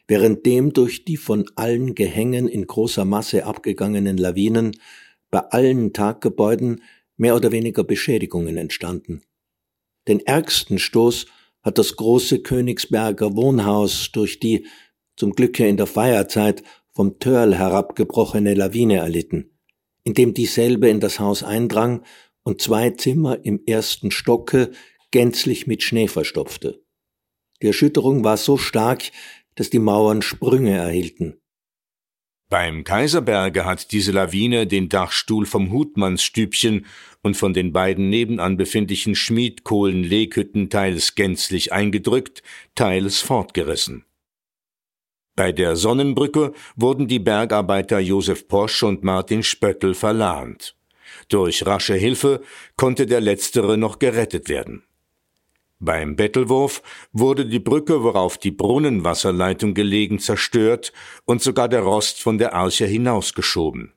Währenddem 0.08 0.74
durch 0.74 1.06
die 1.06 1.18
von 1.18 1.46
allen 1.54 1.94
Gehängen 1.94 2.48
in 2.48 2.66
großer 2.66 3.06
Masse 3.06 3.46
abgegangenen 3.46 4.18
Lawinen 4.18 4.76
bei 5.30 5.42
allen 5.42 5.94
Taggebäuden 5.94 6.82
mehr 7.18 7.36
oder 7.36 7.52
weniger 7.52 7.84
Beschädigungen 7.84 8.58
entstanden. 8.58 9.22
Den 10.08 10.20
ärgsten 10.22 10.80
Stoß 10.80 11.28
hat 11.62 11.78
das 11.78 11.96
große 11.98 12.40
Königsberger 12.40 13.36
Wohnhaus 13.36 14.12
durch 14.12 14.40
die, 14.40 14.66
zum 15.16 15.34
Glücke 15.34 15.68
in 15.68 15.78
der 15.78 15.86
Feierzeit, 15.86 16.64
vom 16.90 17.20
Törl 17.20 17.54
herabgebrochene 17.54 18.56
Lawine 18.56 18.96
erlitten, 18.96 19.52
indem 20.04 20.34
dieselbe 20.34 20.90
in 20.90 21.00
das 21.00 21.20
Haus 21.20 21.44
eindrang 21.44 22.04
und 22.44 22.62
zwei 22.62 22.92
Zimmer 22.92 23.44
im 23.44 23.62
ersten 23.66 24.12
Stocke 24.12 24.72
gänzlich 25.12 25.68
mit 25.68 25.84
Schnee 25.84 26.08
verstopfte. 26.08 26.84
Die 27.62 27.68
Erschütterung 27.68 28.24
war 28.24 28.38
so 28.38 28.58
stark, 28.58 29.12
dass 29.56 29.70
die 29.70 29.80
Mauern 29.80 30.22
Sprünge 30.22 30.76
erhielten. 30.76 31.42
Beim 32.50 32.84
Kaiserberge 32.84 33.64
hat 33.64 33.94
diese 33.94 34.12
Lawine 34.12 34.68
den 34.68 34.90
Dachstuhl 34.90 35.46
vom 35.46 35.72
Hutmannsstübchen 35.72 36.86
und 37.22 37.38
von 37.38 37.54
den 37.54 37.72
beiden 37.72 38.10
nebenan 38.10 38.58
befindlichen 38.58 39.16
Schmiedkohlen-Leghütten 39.16 40.70
teils 40.70 41.16
gänzlich 41.16 41.72
eingedrückt, 41.72 42.44
teils 42.76 43.22
fortgerissen. 43.22 44.04
Bei 45.38 45.54
der 45.54 45.78
Sonnenbrücke 45.78 46.52
wurden 46.76 47.08
die 47.08 47.20
Bergarbeiter 47.20 48.00
Josef 48.00 48.50
Posch 48.50 48.84
und 48.84 49.02
Martin 49.02 49.44
Spöttl 49.44 49.94
verlahnt. 49.94 50.76
Durch 51.30 51.66
rasche 51.66 51.96
Hilfe 51.96 52.42
konnte 52.76 53.06
der 53.06 53.22
letztere 53.22 53.78
noch 53.78 54.00
gerettet 54.00 54.50
werden. 54.50 54.84
Beim 55.80 56.16
Bettelwurf 56.16 56.84
wurde 57.12 57.48
die 57.48 57.60
Brücke, 57.60 58.04
worauf 58.04 58.38
die 58.38 58.52
Brunnenwasserleitung 58.52 59.74
gelegen, 59.74 60.20
zerstört 60.20 60.94
und 61.26 61.42
sogar 61.42 61.68
der 61.70 61.82
Rost 61.82 62.22
von 62.22 62.38
der 62.38 62.54
Arche 62.54 62.86
hinausgeschoben. 62.86 63.94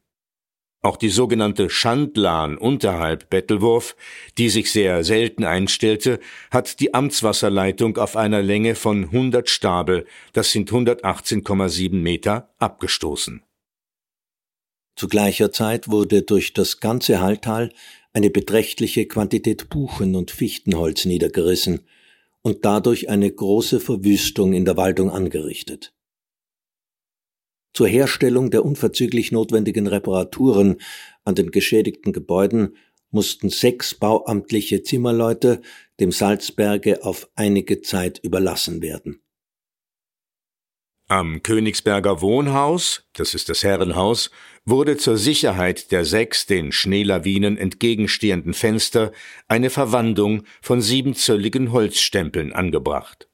Auch 0.85 0.97
die 0.97 1.09
sogenannte 1.09 1.69
Schandlahn 1.69 2.59
unterhalb 2.59 3.31
Bettelwurf, 3.31 3.97
die 4.37 4.51
sich 4.51 4.71
sehr 4.71 5.05
selten 5.05 5.45
einstellte, 5.45 6.21
hat 6.51 6.81
die 6.81 6.93
Amtswasserleitung 6.93 7.97
auf 7.97 8.17
einer 8.17 8.43
Länge 8.43 8.75
von 8.75 9.05
100 9.05 9.49
Stabel, 9.49 10.07
das 10.35 10.53
sind 10.53 10.71
118,7 10.71 11.95
Meter, 11.97 12.51
abgestoßen. 12.59 13.43
Zu 14.97 15.09
gleicher 15.09 15.51
Zeit 15.51 15.89
wurde 15.89 16.23
durch 16.23 16.53
das 16.53 16.81
ganze 16.81 17.21
Halltal 17.21 17.73
eine 18.13 18.31
beträchtliche 18.31 19.07
Quantität 19.07 19.69
Buchen- 19.69 20.15
und 20.15 20.31
Fichtenholz 20.31 21.05
niedergerissen 21.05 21.81
und 22.43 22.65
dadurch 22.65 23.09
eine 23.09 23.31
große 23.31 23.81
Verwüstung 23.81 24.53
in 24.53 24.65
der 24.65 24.77
Waldung 24.77 25.11
angerichtet. 25.11 25.93
Zur 27.73 27.89
Herstellung 27.89 28.53
der 28.53 28.65
unverzüglich 28.65 29.33
notwendigen 29.33 29.89
Reparaturen 29.89 30.77
an 31.25 31.35
den 31.35 31.51
geschädigten 31.51 32.13
Gebäuden 32.13 32.77
mussten 33.11 33.51
sechs 33.51 33.95
bauamtliche 33.95 34.85
Zimmerleute 34.85 35.61
dem 35.99 36.13
Salzberge 36.13 37.05
auf 37.05 37.29
einige 37.35 37.83
Zeit 37.83 38.21
überlassen 38.23 38.81
werden. 38.81 39.24
Am 41.09 41.43
Königsberger 41.43 42.23
Wohnhaus, 42.23 43.07
das 43.12 43.35
ist 43.35 43.51
das 43.51 43.62
Herrenhaus, 43.62 44.31
wurde 44.64 44.97
zur 44.97 45.19
Sicherheit 45.19 45.93
der 45.93 46.07
sechs 46.07 46.47
den 46.47 46.73
Schneelawinen 46.73 47.59
entgegenstehenden 47.59 48.55
Fenster 48.55 49.12
eine 49.47 49.69
Verwandung 49.69 50.45
von 50.62 50.81
siebenzölligen 50.81 51.73
Holzstempeln 51.73 52.55
angebracht. 52.55 53.29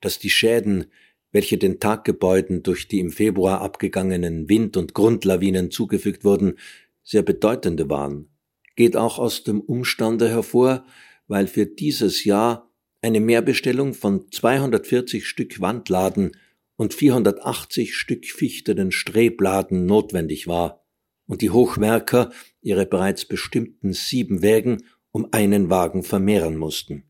Dass 0.00 0.18
die 0.18 0.30
Schäden, 0.30 0.86
welche 1.30 1.56
den 1.56 1.78
Taggebäuden 1.78 2.64
durch 2.64 2.88
die 2.88 2.98
im 2.98 3.10
Februar 3.10 3.60
abgegangenen 3.60 4.48
Wind- 4.48 4.76
und 4.76 4.92
Grundlawinen 4.92 5.70
zugefügt 5.70 6.24
wurden, 6.24 6.58
sehr 7.04 7.22
bedeutende 7.22 7.88
waren, 7.88 8.28
geht 8.74 8.96
auch 8.96 9.20
aus 9.20 9.44
dem 9.44 9.60
Umstande 9.60 10.28
hervor, 10.28 10.84
weil 11.28 11.46
für 11.46 11.66
dieses 11.66 12.24
Jahr 12.24 12.69
eine 13.02 13.20
Mehrbestellung 13.20 13.94
von 13.94 14.30
240 14.30 15.26
Stück 15.26 15.60
Wandladen 15.60 16.32
und 16.76 16.94
480 16.94 17.94
Stück 17.94 18.26
fichtenen 18.26 18.92
Strebladen 18.92 19.86
notwendig 19.86 20.46
war 20.46 20.84
und 21.26 21.42
die 21.42 21.50
Hochwerker 21.50 22.32
ihre 22.60 22.86
bereits 22.86 23.24
bestimmten 23.24 23.92
sieben 23.92 24.42
Wägen 24.42 24.84
um 25.12 25.28
einen 25.32 25.70
Wagen 25.70 26.02
vermehren 26.02 26.56
mussten. 26.56 27.04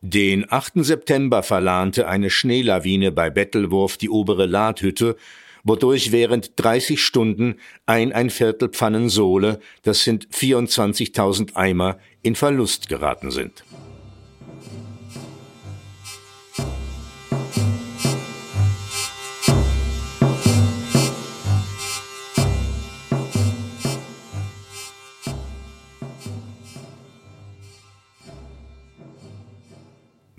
Den 0.00 0.50
8. 0.50 0.84
September 0.84 1.44
verlahnte 1.44 2.08
eine 2.08 2.28
Schneelawine 2.28 3.12
bei 3.12 3.30
Bettelwurf 3.30 3.96
die 3.96 4.10
obere 4.10 4.46
Ladhütte, 4.46 5.16
wodurch 5.64 6.12
während 6.12 6.52
30 6.56 7.02
Stunden 7.02 7.56
ein 7.86 8.12
ein 8.12 8.30
Viertel 8.30 8.68
Pfannen 8.68 9.08
Sohle, 9.08 9.60
das 9.82 10.04
sind 10.04 10.28
24.000 10.28 11.54
Eimer, 11.54 11.98
in 12.22 12.34
Verlust 12.34 12.88
geraten 12.88 13.30
sind. 13.30 13.64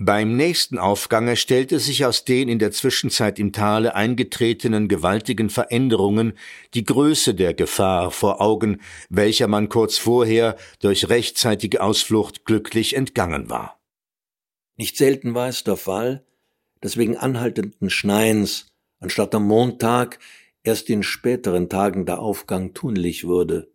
Beim 0.04 0.36
nächsten 0.36 0.76
Aufgange 0.76 1.34
stellte 1.34 1.78
sich 1.78 2.04
aus 2.04 2.26
den 2.26 2.50
in 2.50 2.58
der 2.58 2.72
Zwischenzeit 2.72 3.38
im 3.38 3.52
Tale 3.52 3.94
eingetretenen 3.94 4.86
gewaltigen 4.86 5.48
Veränderungen 5.48 6.34
die 6.74 6.84
Größe 6.84 7.34
der 7.34 7.54
Gefahr 7.54 8.10
vor 8.10 8.42
Augen, 8.42 8.82
welcher 9.08 9.48
man 9.48 9.70
kurz 9.70 9.96
vorher 9.96 10.58
durch 10.80 11.08
rechtzeitige 11.08 11.82
Ausflucht 11.82 12.44
glücklich 12.44 12.94
entgangen 12.94 13.48
war. 13.48 13.80
Nicht 14.76 14.98
selten 14.98 15.34
war 15.34 15.48
es 15.48 15.64
der 15.64 15.78
Fall, 15.78 16.26
dass 16.82 16.98
wegen 16.98 17.16
anhaltenden 17.16 17.88
Schneins 17.88 18.66
anstatt 18.98 19.34
am 19.34 19.46
Montag 19.46 20.18
erst 20.64 20.90
in 20.90 21.02
späteren 21.02 21.70
Tagen 21.70 22.04
der 22.04 22.18
Aufgang 22.18 22.74
tunlich 22.74 23.24
wurde, 23.26 23.72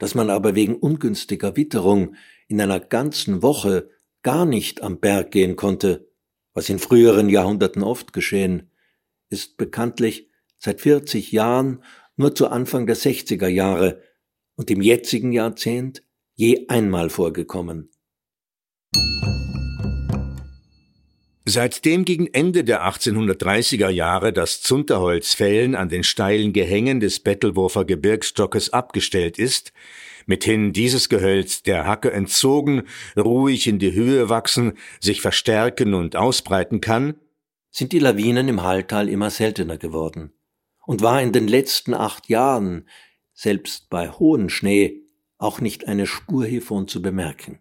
dass 0.00 0.16
man 0.16 0.30
aber 0.30 0.56
wegen 0.56 0.74
ungünstiger 0.74 1.56
Witterung 1.56 2.16
in 2.48 2.60
einer 2.60 2.80
ganzen 2.80 3.40
Woche 3.40 3.93
gar 4.24 4.46
nicht 4.46 4.82
am 4.82 4.98
Berg 4.98 5.30
gehen 5.30 5.54
konnte, 5.54 6.08
was 6.54 6.68
in 6.68 6.80
früheren 6.80 7.28
Jahrhunderten 7.28 7.84
oft 7.84 8.12
geschehen, 8.12 8.72
ist 9.28 9.56
bekanntlich 9.56 10.28
seit 10.58 10.80
40 10.80 11.30
Jahren 11.30 11.84
nur 12.16 12.34
zu 12.34 12.48
Anfang 12.48 12.86
der 12.86 12.96
60er 12.96 13.48
Jahre 13.48 14.02
und 14.56 14.70
im 14.70 14.82
jetzigen 14.82 15.32
Jahrzehnt 15.32 16.02
je 16.34 16.66
einmal 16.68 17.10
vorgekommen. 17.10 17.90
Seitdem 21.46 22.06
gegen 22.06 22.26
Ende 22.28 22.64
der 22.64 22.82
1830er 22.88 23.90
Jahre 23.90 24.32
das 24.32 24.62
Zunterholzfällen 24.62 25.74
an 25.74 25.90
den 25.90 26.02
steilen 26.02 26.54
Gehängen 26.54 27.00
des 27.00 27.20
Bettelwurfer 27.20 27.84
Gebirgsstockes 27.84 28.72
abgestellt 28.72 29.38
ist, 29.38 29.74
mithin 30.26 30.72
dieses 30.72 31.08
Gehölz 31.08 31.62
der 31.62 31.86
Hacke 31.86 32.12
entzogen, 32.12 32.82
ruhig 33.16 33.66
in 33.66 33.78
die 33.78 33.92
Höhe 33.92 34.28
wachsen, 34.28 34.74
sich 35.00 35.20
verstärken 35.20 35.94
und 35.94 36.16
ausbreiten 36.16 36.80
kann, 36.80 37.14
sind 37.70 37.92
die 37.92 37.98
Lawinen 37.98 38.48
im 38.48 38.62
Halltal 38.62 39.08
immer 39.08 39.30
seltener 39.30 39.78
geworden 39.78 40.32
und 40.86 41.02
war 41.02 41.20
in 41.20 41.32
den 41.32 41.48
letzten 41.48 41.94
acht 41.94 42.28
Jahren, 42.28 42.88
selbst 43.32 43.90
bei 43.90 44.10
hohem 44.10 44.48
Schnee, 44.48 45.02
auch 45.38 45.60
nicht 45.60 45.88
eine 45.88 46.06
Spur 46.06 46.46
hiervon 46.46 46.88
zu 46.88 47.02
bemerken. 47.02 47.58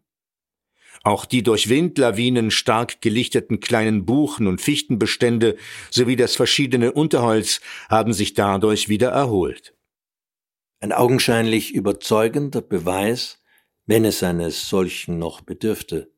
Auch 1.04 1.26
die 1.26 1.43
durch 1.43 1.67
Windlawinen 1.67 2.49
stark 2.49 3.02
gelichteten 3.02 3.60
kleinen 3.60 4.06
Buchen- 4.06 4.47
und 4.47 4.62
Fichtenbestände 4.62 5.58
sowie 5.89 6.15
das 6.15 6.36
verschiedene 6.36 6.93
Unterholz 6.93 7.60
haben 7.89 8.13
sich 8.13 8.36
dadurch 8.36 8.88
wieder 8.88 9.10
erholt. 9.10 9.73
Ein 10.84 10.91
augenscheinlich 10.91 11.74
überzeugender 11.74 12.62
Beweis, 12.62 13.41
wenn 13.86 14.04
es 14.04 14.22
eines 14.22 14.67
solchen 14.67 15.17
noch 15.17 15.39
bedürfte, 15.39 16.12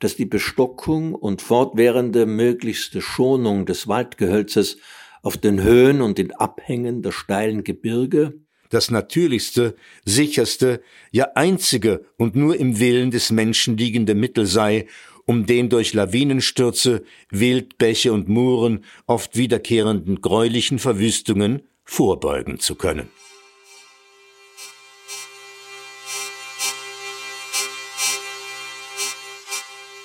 dass 0.00 0.16
die 0.16 0.24
Bestockung 0.24 1.14
und 1.14 1.42
fortwährende 1.42 2.24
möglichste 2.24 3.02
Schonung 3.02 3.66
des 3.66 3.88
Waldgehölzes 3.88 4.78
auf 5.22 5.36
den 5.36 5.62
Höhen 5.62 6.00
und 6.00 6.16
den 6.16 6.32
Abhängen 6.32 7.02
der 7.02 7.12
steilen 7.12 7.64
Gebirge 7.64 8.40
das 8.70 8.90
natürlichste, 8.90 9.76
sicherste, 10.06 10.80
ja 11.10 11.26
einzige 11.34 12.06
und 12.16 12.34
nur 12.34 12.56
im 12.56 12.80
Willen 12.80 13.10
des 13.10 13.30
Menschen 13.30 13.76
liegende 13.76 14.14
Mittel 14.14 14.46
sei, 14.46 14.86
um 15.26 15.44
den 15.44 15.68
durch 15.68 15.92
Lawinenstürze, 15.92 17.04
Wildbäche 17.28 18.14
und 18.14 18.26
Muren 18.26 18.86
oft 19.06 19.36
wiederkehrenden 19.36 20.22
gräulichen 20.22 20.78
Verwüstungen 20.78 21.68
vorbeugen 21.84 22.58
zu 22.58 22.74
können. 22.74 23.10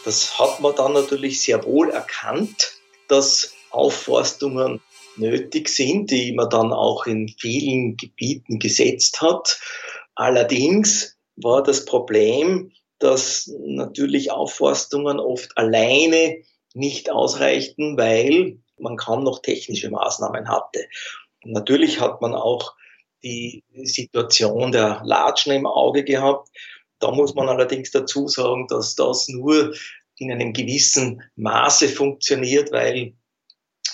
Das 0.07 0.39
hat 0.39 0.61
man 0.61 0.73
dann 0.73 0.93
natürlich 0.93 1.41
sehr 1.41 1.65
wohl 1.65 1.89
erkannt, 1.89 2.71
dass 3.09 3.53
Aufforstungen 3.71 4.79
nötig 5.17 5.67
sind, 5.67 6.11
die 6.11 6.31
man 6.31 6.49
dann 6.49 6.71
auch 6.71 7.07
in 7.07 7.27
vielen 7.27 7.97
Gebieten 7.97 8.57
gesetzt 8.57 9.21
hat. 9.21 9.59
Allerdings 10.15 11.17
war 11.35 11.61
das 11.61 11.83
Problem, 11.83 12.71
dass 12.99 13.51
natürlich 13.65 14.31
Aufforstungen 14.31 15.19
oft 15.19 15.57
alleine 15.57 16.37
nicht 16.73 17.11
ausreichten, 17.11 17.97
weil 17.97 18.59
man 18.79 18.95
kaum 18.95 19.25
noch 19.25 19.41
technische 19.41 19.89
Maßnahmen 19.89 20.47
hatte. 20.47 20.87
natürlich 21.43 21.99
hat 21.99 22.21
man 22.21 22.33
auch 22.33 22.75
die 23.23 23.65
Situation 23.83 24.71
der 24.71 25.01
Latschen 25.03 25.51
im 25.51 25.65
Auge 25.65 26.05
gehabt. 26.05 26.47
Da 26.99 27.11
muss 27.11 27.35
man 27.35 27.47
allerdings 27.47 27.91
dazu 27.91 28.27
sagen, 28.27 28.67
dass 28.67 28.95
das 28.95 29.27
nur 29.27 29.73
in 30.17 30.31
einem 30.31 30.53
gewissen 30.53 31.21
Maße 31.35 31.89
funktioniert, 31.89 32.71
weil 32.71 33.13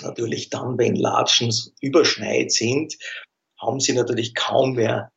natürlich 0.02 0.50
dann, 0.50 0.78
wenn 0.78 0.96
Latschen 0.96 1.54
überschneit 1.82 2.52
sind, 2.52 2.98
haben 3.60 3.80
sie 3.80 3.94
natürlich 3.94 4.34
kaum 4.36 4.74
mehr 4.74 5.12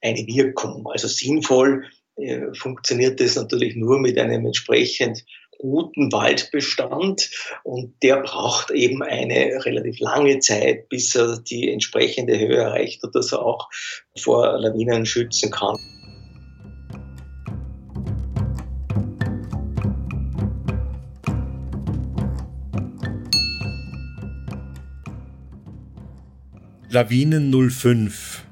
eine 0.00 0.26
Wirkung. 0.26 0.86
Also 0.88 1.08
sinnvoll 1.08 1.84
äh, 2.16 2.52
funktioniert 2.54 3.20
das 3.20 3.36
natürlich 3.36 3.74
nur 3.76 3.98
mit 3.98 4.18
einem 4.18 4.46
entsprechend 4.46 5.24
guten 5.58 6.10
Waldbestand 6.10 7.30
und 7.62 7.94
der 8.02 8.20
braucht 8.22 8.72
eben 8.72 9.02
eine 9.02 9.64
relativ 9.64 10.00
lange 10.00 10.40
Zeit, 10.40 10.88
bis 10.88 11.14
er 11.14 11.38
die 11.38 11.70
entsprechende 11.70 12.36
Höhe 12.36 12.56
erreicht 12.56 13.04
und 13.04 13.14
dass 13.14 13.32
er 13.32 13.42
auch 13.42 13.68
vor 14.18 14.58
Lawinen 14.58 15.06
schützen 15.06 15.52
kann. 15.52 15.78
Lawinen 26.92 27.50
05, 27.70 28.44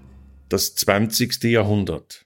das 0.48 0.74
20. 0.74 1.44
Jahrhundert. 1.44 2.24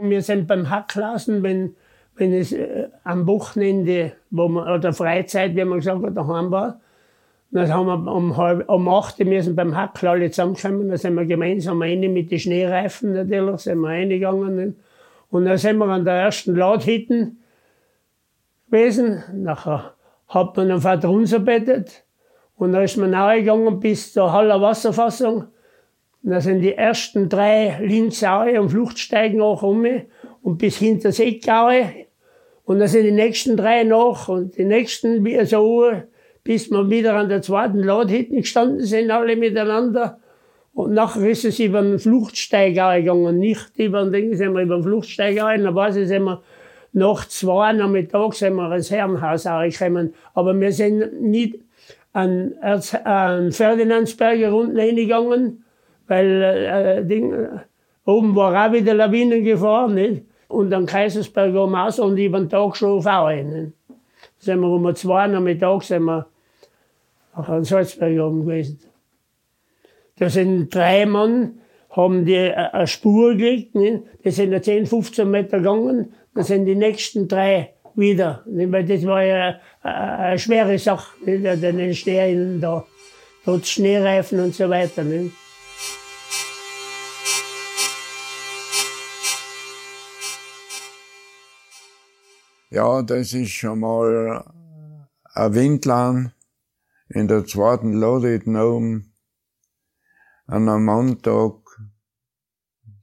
Wir 0.00 0.22
sind 0.22 0.46
beim 0.46 0.70
Hacklassen, 0.70 1.42
wenn, 1.42 1.74
wenn 2.14 2.32
es 2.32 2.52
äh, 2.52 2.88
am 3.02 3.26
Wochenende 3.26 4.12
wo 4.30 4.46
man, 4.46 4.68
oder 4.72 4.92
Freizeit, 4.92 5.56
wie 5.56 5.64
man 5.64 5.80
gesagt 5.80 6.04
hat, 6.04 6.16
daheim 6.16 6.52
war. 6.52 6.80
Dann 7.50 7.72
haben 7.72 7.86
wir 7.86 8.12
um, 8.12 8.36
halb, 8.36 8.68
um 8.68 8.88
acht 8.88 9.18
müssen 9.18 9.56
beim 9.56 9.76
Hackl 9.76 10.06
alle 10.06 10.30
zusammenkommen. 10.30 10.88
Dann 10.88 10.98
sind 10.98 11.16
wir 11.16 11.26
gemeinsam 11.26 11.82
rein 11.82 12.00
mit 12.00 12.30
den 12.30 12.38
Schneereifen 12.38 13.14
natürlich, 13.14 13.62
sind 13.62 13.80
wir 13.80 13.88
reingegangen. 13.88 14.76
Und 15.30 15.44
dann 15.46 15.58
sind 15.58 15.78
wir 15.78 15.86
an 15.86 16.04
der 16.04 16.14
ersten 16.14 16.54
Laudhütten 16.54 17.42
gewesen. 18.70 19.24
Nachher 19.32 19.94
hat 20.28 20.56
man 20.56 20.70
einen 20.70 20.80
Vater 20.80 21.10
unser 21.10 21.40
bettet. 21.40 22.04
Und 22.58 22.72
da 22.72 22.82
ist 22.82 22.96
man 22.96 23.10
nachgegangen 23.10 23.78
bis 23.78 24.12
zur 24.12 24.32
Haller 24.32 24.60
Wasserfassung. 24.60 25.44
Und 26.24 26.30
da 26.30 26.40
sind 26.40 26.60
die 26.60 26.74
ersten 26.74 27.28
drei 27.28 27.78
Linzaue 27.80 28.60
und 28.60 28.70
Fluchtsteigen 28.70 29.40
auch 29.40 29.62
um 29.62 29.86
und 30.42 30.58
bis 30.58 30.76
hinter 30.76 31.12
Seegaue. 31.12 32.06
Und 32.64 32.80
da 32.80 32.88
sind 32.88 33.04
die 33.04 33.12
nächsten 33.12 33.56
drei 33.56 33.84
noch 33.84 34.28
und 34.28 34.58
die 34.58 34.64
nächsten 34.64 35.24
wie 35.24 35.42
so, 35.46 35.90
bis 36.42 36.70
wir 36.70 36.90
wieder 36.90 37.14
an 37.14 37.28
der 37.28 37.42
zweiten 37.42 37.78
Ladhütte 37.78 38.34
gestanden 38.34 38.84
sind, 38.84 39.10
alle 39.10 39.36
miteinander. 39.36 40.18
Und 40.74 40.92
nachher 40.92 41.30
ist 41.30 41.44
es 41.44 41.60
über 41.60 41.80
den 41.80 41.98
Fluchtsteiger 41.98 42.98
gegangen, 42.98 43.38
nicht 43.38 43.78
über 43.78 44.02
den 44.02 44.12
Ding, 44.12 44.36
sind 44.36 44.52
wir 44.54 44.62
über 44.62 44.76
den 44.76 44.82
Fluchtsteiger 44.82 45.44
rein. 45.44 45.62
Da 45.62 45.74
weiß 45.74 45.96
ich, 45.96 46.08
sind 46.08 46.24
wir 46.24 46.42
nach 46.92 47.28
zwei 47.28 47.72
Nachmittags 47.72 48.40
sind 48.40 48.54
wir 48.56 48.74
ins 48.74 48.90
Herrenhaus 48.90 49.44
gekommen. 49.44 50.14
Aber 50.34 50.58
wir 50.58 50.72
sind 50.72 51.22
nicht 51.22 51.58
an, 52.18 52.54
an 53.04 53.52
Ferdinandsberger 53.52 54.52
unten 54.54 54.78
reingegangen, 54.78 55.64
weil 56.08 56.42
äh, 56.42 57.04
Ding, 57.04 57.32
oben 58.04 58.34
war 58.34 58.66
auch 58.66 58.72
wieder 58.72 58.94
Lawinengefahr, 58.94 59.88
nicht? 59.88 60.24
Und 60.48 60.72
an 60.72 60.86
Kaisersberg 60.86 61.54
oben 61.54 61.74
aus 61.74 61.98
und 61.98 62.16
über 62.16 62.38
den 62.38 62.48
Tag 62.48 62.76
schon 62.76 62.98
auf 62.98 63.06
rein. 63.06 63.72
Sind 64.38 64.60
wir 64.60 64.68
um 64.68 64.94
zwei 64.94 65.26
Nachmittag 65.26 65.82
sind 65.82 66.04
wir 66.04 66.26
Salzberg 67.62 68.18
oben 68.20 68.46
gewesen. 68.46 68.80
Da 70.18 70.28
sind 70.28 70.74
drei 70.74 71.06
Mann, 71.06 71.60
haben 71.90 72.24
die 72.24 72.34
äh, 72.34 72.54
eine 72.54 72.86
Spur 72.86 73.34
gelegt, 73.34 73.74
nicht? 73.76 74.02
die 74.24 74.30
sind 74.30 74.52
ja 74.52 74.60
10, 74.60 74.86
15 74.86 75.30
Meter 75.30 75.58
gegangen, 75.58 76.14
dann 76.34 76.44
sind 76.44 76.64
die 76.64 76.74
nächsten 76.74 77.28
drei 77.28 77.74
wieder. 77.98 78.44
Das 78.46 79.04
war 79.04 79.22
ja 79.22 79.60
eine 79.82 80.38
schwere 80.38 80.78
Sache, 80.78 81.16
nicht? 81.24 81.62
den 81.62 81.94
Schnee 81.94 82.58
da, 82.60 82.86
trotz 83.44 83.68
Schneereifen 83.68 84.40
und 84.40 84.54
so 84.54 84.68
weiter. 84.70 85.04
Nicht? 85.04 85.34
Ja, 92.70 93.02
das 93.02 93.32
ist 93.32 93.50
schon 93.50 93.80
mal 93.80 94.44
ein 95.34 95.54
Windland 95.54 96.34
in 97.08 97.26
der 97.26 97.44
zweiten 97.46 97.94
Lodit 97.94 98.46
oben. 98.46 99.14
An 100.46 100.68
einem 100.68 100.84
Montag 100.84 101.54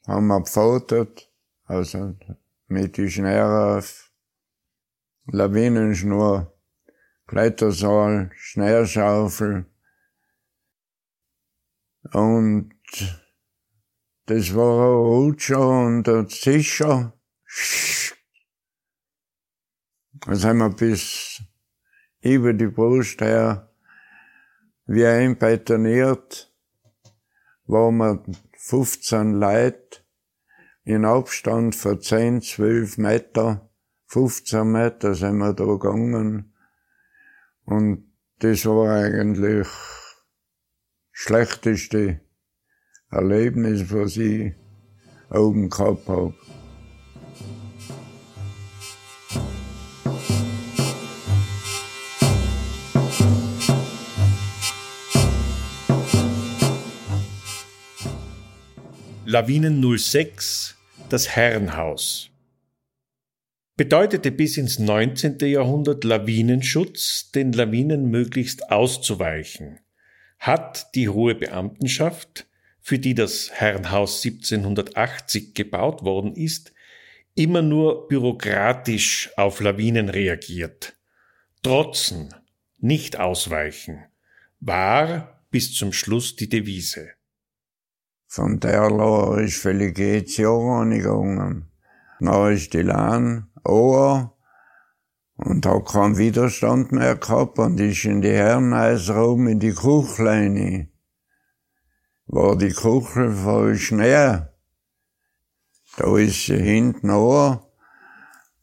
haben 0.08 0.27
wir 0.27 0.41
gefotert, 0.41 1.31
also 1.65 2.15
mit 2.67 2.97
den 2.97 3.10
Schneerauf 3.10 4.04
Lawinenschnur, 5.27 6.53
Klettersaal, 7.27 8.31
Schneerschaufel. 8.35 9.65
Und 12.13 12.71
das 14.27 14.55
war 14.55 14.85
ein 14.85 14.95
Rutscher 14.95 15.67
und 15.85 16.07
ein 16.07 16.29
Zischer. 16.29 17.13
Dann 20.25 20.35
sind 20.35 20.57
wir 20.57 20.69
bis 20.69 21.41
über 22.21 22.53
die 22.53 22.67
Brust 22.67 23.21
her 23.21 23.71
wie 24.85 25.05
einbetoniert, 25.05 26.53
wo 27.65 27.91
wir 27.91 28.23
15 28.57 29.33
Leute 29.33 29.99
in 30.83 31.05
Abstand 31.05 31.75
von 31.75 31.99
10, 31.99 32.41
12 32.41 32.97
Meter 32.99 33.69
15 34.15 34.71
Meter 34.71 35.13
sind 35.13 35.39
wir 35.39 35.51
da 35.51 35.65
gegangen. 35.65 36.54
Und 37.65 38.10
das 38.39 38.65
war 38.65 38.89
eigentlich 38.89 39.67
das 39.67 40.25
schlechteste 41.12 42.21
Erlebnis, 43.12 43.91
was 43.91 44.15
ich 44.15 44.54
oben 45.30 45.69
gehabt 45.69 46.08
habe. 46.08 46.34
Lawinen 59.25 59.97
06, 59.97 60.78
das 61.10 61.28
Herrenhaus. 61.28 62.32
Bedeutete 63.77 64.31
bis 64.31 64.55
ins 64.55 64.79
19. 64.79 65.38
Jahrhundert 65.39 66.05
Lawinenschutz, 66.05 67.31
den 67.31 67.51
Lawinen 67.51 68.09
möglichst 68.09 68.71
auszuweichen. 68.71 69.81
Hat 70.39 70.95
die 70.95 71.09
hohe 71.09 71.35
Beamtenschaft, 71.35 72.47
für 72.79 72.99
die 72.99 73.15
das 73.15 73.51
Herrenhaus 73.51 74.23
1780 74.23 75.55
gebaut 75.55 76.03
worden 76.03 76.35
ist, 76.35 76.71
immer 77.35 77.61
nur 77.61 78.07
bürokratisch 78.07 79.29
auf 79.35 79.59
Lawinen 79.59 80.07
reagiert. 80.07 80.95
Trotzen, 81.61 82.33
nicht 82.79 83.19
ausweichen, 83.19 84.05
war 84.61 85.43
bis 85.51 85.73
zum 85.73 85.91
Schluss 85.91 86.38
die 86.38 86.47
Devise. 86.47 87.09
Von 88.27 88.61
der 88.61 88.89
Lohr 88.89 89.41
ist 89.41 89.57
völlig. 89.57 89.97
Dann 89.97 90.23
ist 92.53 92.73
die 92.73 92.81
Lahn 92.81 93.49
Ohr 93.65 94.36
und 95.38 95.65
hat 95.65 95.86
keinen 95.86 96.17
Widerstand 96.17 96.91
mehr 96.91 97.15
gehabt 97.15 97.60
und 97.60 97.80
ist 97.80 98.06
in 98.06 98.21
die 98.21 98.32
Herrenhäuser 98.32 99.28
oben 99.28 99.47
in 99.47 99.60
die 99.60 99.73
Kuchleine. 99.73 100.89
War 102.28 102.58
die 102.58 102.71
Kuchel 102.71 103.32
voll 103.32 103.75
Schnee. 103.75 104.39
Da 105.97 106.17
ist 106.17 106.45
sie 106.45 106.58
hinten 106.58 107.10
an 107.10 107.60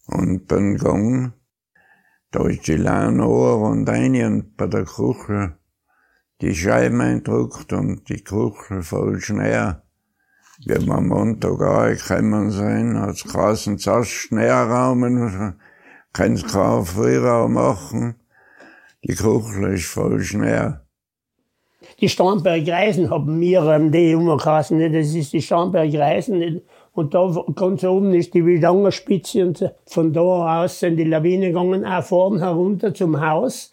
und 0.07 0.47
beim 0.47 0.77
Gang, 0.77 1.33
da 2.31 2.47
ist 2.49 2.67
die 2.67 2.77
Lahn 2.77 3.21
und 3.21 3.89
rein 3.89 4.25
und 4.25 4.57
bei 4.57 4.67
der 4.67 4.85
Kuchel 4.85 5.59
die 6.41 6.55
Scheiben 6.55 7.01
eindruckt 7.01 7.73
und 7.73 8.09
die 8.09 8.23
Kuchel 8.23 8.83
voll 8.83 9.21
Schnee. 9.21 9.75
Wie 10.65 10.87
wir 10.87 10.95
am 10.95 11.09
Montag 11.09 11.61
angekommen 11.61 12.53
sind, 12.53 13.01
hat's 13.01 13.25
geheißen, 13.25 13.79
zuerst 13.79 14.11
Schneeraum, 14.11 15.57
kannst 16.13 16.47
keinen 16.53 16.85
Freiraum 16.85 17.55
machen. 17.55 18.15
Die 19.03 19.15
Kuchel 19.15 19.75
ist 19.75 19.87
voll 19.87 20.21
Schnee. 20.21 20.75
Die 22.01 22.09
Starnberg-Reisen 22.09 23.11
haben 23.11 23.41
mir 23.41 23.65
ähm, 23.65 23.91
die 23.91 24.15
umgeheißen, 24.15 24.93
das 24.93 25.13
ist 25.15 25.33
die 25.33 25.43
Starnberg-Reisen. 25.43 26.63
Und 26.93 27.13
da 27.13 27.45
ganz 27.57 27.83
oben 27.83 28.15
ist 28.15 28.33
die 28.33 28.47
Wildangerspitze 28.47 29.45
und 29.45 29.75
von 29.87 30.13
da 30.13 30.63
aus 30.63 30.79
sind 30.79 30.97
die 30.97 31.05
Lawinen 31.05 31.53
gegangen, 31.53 31.85
auch 31.85 32.05
vorn 32.05 32.39
herunter 32.39 32.95
zum 32.95 33.21
Haus 33.21 33.73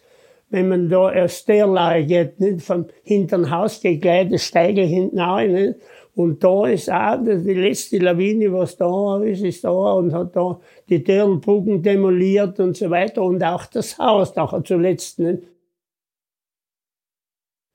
wenn 0.50 0.68
man 0.68 0.88
da 0.88 1.06
eine 1.06 1.28
Stairline 1.28 2.06
geht, 2.06 2.40
nicht? 2.40 2.62
Von 2.62 2.86
hinterm 3.04 3.50
Haus 3.50 3.80
geht 3.80 4.02
gleich 4.02 4.28
das 4.28 4.44
Steigel 4.44 4.84
hinten 4.84 5.18
rein, 5.18 5.52
nicht? 5.52 5.74
Und 6.20 6.44
da 6.44 6.66
ist 6.66 6.90
auch 6.90 7.18
die 7.24 7.54
letzte 7.54 7.98
Lawine, 7.98 8.52
was 8.52 8.76
da 8.76 9.22
ist, 9.22 9.42
ist 9.42 9.64
da 9.64 9.70
und 9.70 10.12
hat 10.12 10.36
da 10.36 10.60
die 10.88 11.02
Dirnbrücken 11.02 11.82
demoliert 11.82 12.60
und 12.60 12.76
so 12.76 12.90
weiter 12.90 13.22
und 13.22 13.42
auch 13.42 13.64
das 13.66 13.98
Haus 13.98 14.36
nachher 14.36 14.62
zuletzt, 14.62 15.18
nicht? 15.18 15.44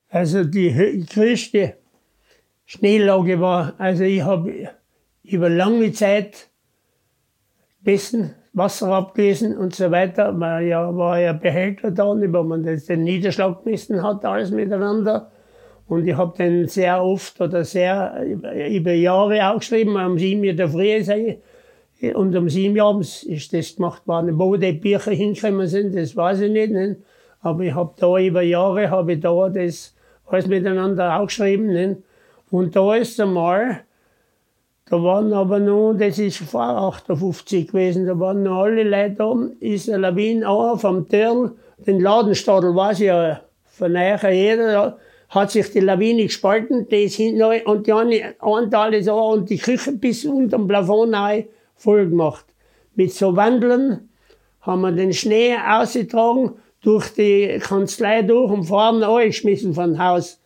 Also 0.10 0.44
die 0.44 1.06
größte 1.12 1.74
Schneelage 2.66 3.42
war, 3.42 3.74
also 3.80 4.04
ich 4.04 4.22
habe 4.22 4.70
über 5.24 5.50
lange 5.50 5.92
Zeit 5.92 6.50
besten 7.82 8.36
Wasser 8.54 8.90
abgelesen 8.90 9.58
und 9.58 9.76
so 9.76 9.90
weiter. 9.90 10.40
Weil 10.40 10.68
ja, 10.68 10.96
war 10.96 11.20
ja 11.20 11.34
Behälter 11.34 11.90
da, 11.90 12.06
wo 12.06 12.44
man 12.44 12.64
das, 12.64 12.86
den 12.86 13.04
Niederschlag 13.04 13.64
gemessen 13.64 14.04
hat, 14.04 14.24
alles 14.24 14.52
miteinander. 14.52 15.32
Und 15.88 16.08
ich 16.08 16.16
habe 16.16 16.36
den 16.38 16.68
sehr 16.68 17.04
oft 17.04 17.40
oder 17.42 17.64
sehr 17.64 18.24
über 18.70 18.94
Jahre 18.94 19.50
aufgeschrieben. 19.50 19.96
Um 19.96 20.18
sieben 20.18 20.44
Uhr 20.44 20.54
der 20.54 20.70
Früh 20.70 21.04
sei 21.04 21.40
und 22.14 22.36
um 22.36 22.50
sieben 22.50 22.78
Uhr 22.78 22.86
abends 22.86 23.24
ist 23.24 23.54
das 23.54 23.76
gemacht 23.76 24.08
worden. 24.08 24.38
Wo 24.38 24.56
die 24.56 24.74
Bücher 24.74 25.12
hingekommen 25.12 25.68
sind, 25.68 25.96
das 25.96 26.16
weiß 26.16 26.42
ich 26.42 26.52
nicht. 26.52 26.72
nicht? 26.72 26.98
Aber 27.42 27.64
ich 27.64 27.74
habe 27.74 27.94
da 27.98 28.18
über 28.18 28.42
Jahre 28.42 28.90
habe 28.90 29.14
ich 29.14 29.20
da 29.20 29.50
das 29.50 29.96
alles 30.26 30.48
miteinander 30.48 31.20
aufgeschrieben. 31.20 31.68
Nicht? 31.68 32.02
Und 32.50 32.76
da 32.76 32.96
ist 32.96 33.20
einmal 33.20 33.86
da 34.88 35.02
waren 35.02 35.34
aber 35.34 35.58
noch, 35.58 35.96
das 35.98 36.20
ist 36.20 36.38
vor 36.38 36.62
58 36.62 37.70
gewesen, 37.70 38.06
da 38.06 38.20
waren 38.20 38.44
noch 38.44 38.66
alle 38.66 38.84
Leute 38.84 39.16
da, 39.16 39.34
ist 39.60 39.90
eine 39.90 39.98
Lawine 39.98 40.48
auch 40.48 40.80
vom 40.80 41.10
Türl, 41.10 41.56
den 41.80 42.00
Ladenstadel 42.00 42.76
weiß 42.76 43.00
ja 43.00 43.42
von 43.64 43.96
euch 43.96 44.22
jeder, 44.22 45.00
hat 45.36 45.52
sich 45.52 45.70
die 45.72 45.82
Lawine 45.82 46.24
gespalten, 46.24 46.88
die 46.90 47.04
ist 47.04 47.16
hinten 47.16 47.44
und 47.66 47.86
die 47.86 47.94
eine 47.94 48.36
Anteil 48.40 48.94
ist 48.96 49.10
auch 49.10 49.34
und 49.34 49.50
die 49.50 49.58
Küche 49.58 49.92
bis 49.92 50.26
unterm 50.26 50.68
Plafond 50.68 51.14
rein 51.14 51.46
voll 51.76 52.10
gemacht. 52.10 52.46
Mit 52.96 53.14
so 53.14 53.36
Wandeln 53.36 54.10
haben 54.62 54.82
wir 54.82 54.92
den 54.92 55.14
Schnee 55.14 55.56
ausgetragen, 55.56 56.54
durch 56.82 57.10
die 57.10 57.60
Kanzlei 57.60 58.22
durch 58.22 58.52
und 58.52 58.64
vorne 58.64 59.08
angeschmissen 59.08 59.74
von 59.74 59.98
Haus 60.00 60.40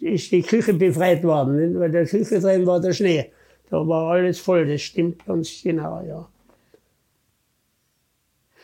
ist 0.00 0.30
die 0.32 0.42
Küche 0.42 0.74
befreit 0.74 1.24
worden, 1.24 1.56
nicht? 1.56 1.80
weil 1.80 1.90
der 1.90 2.06
Küche 2.06 2.40
drin 2.40 2.66
war 2.66 2.80
der 2.80 2.92
Schnee. 2.92 3.32
Da 3.70 3.88
war 3.88 4.12
alles 4.12 4.38
voll, 4.38 4.66
das 4.66 4.82
stimmt 4.82 5.24
ganz 5.24 5.62
genau, 5.62 6.02
ja. 6.06 6.28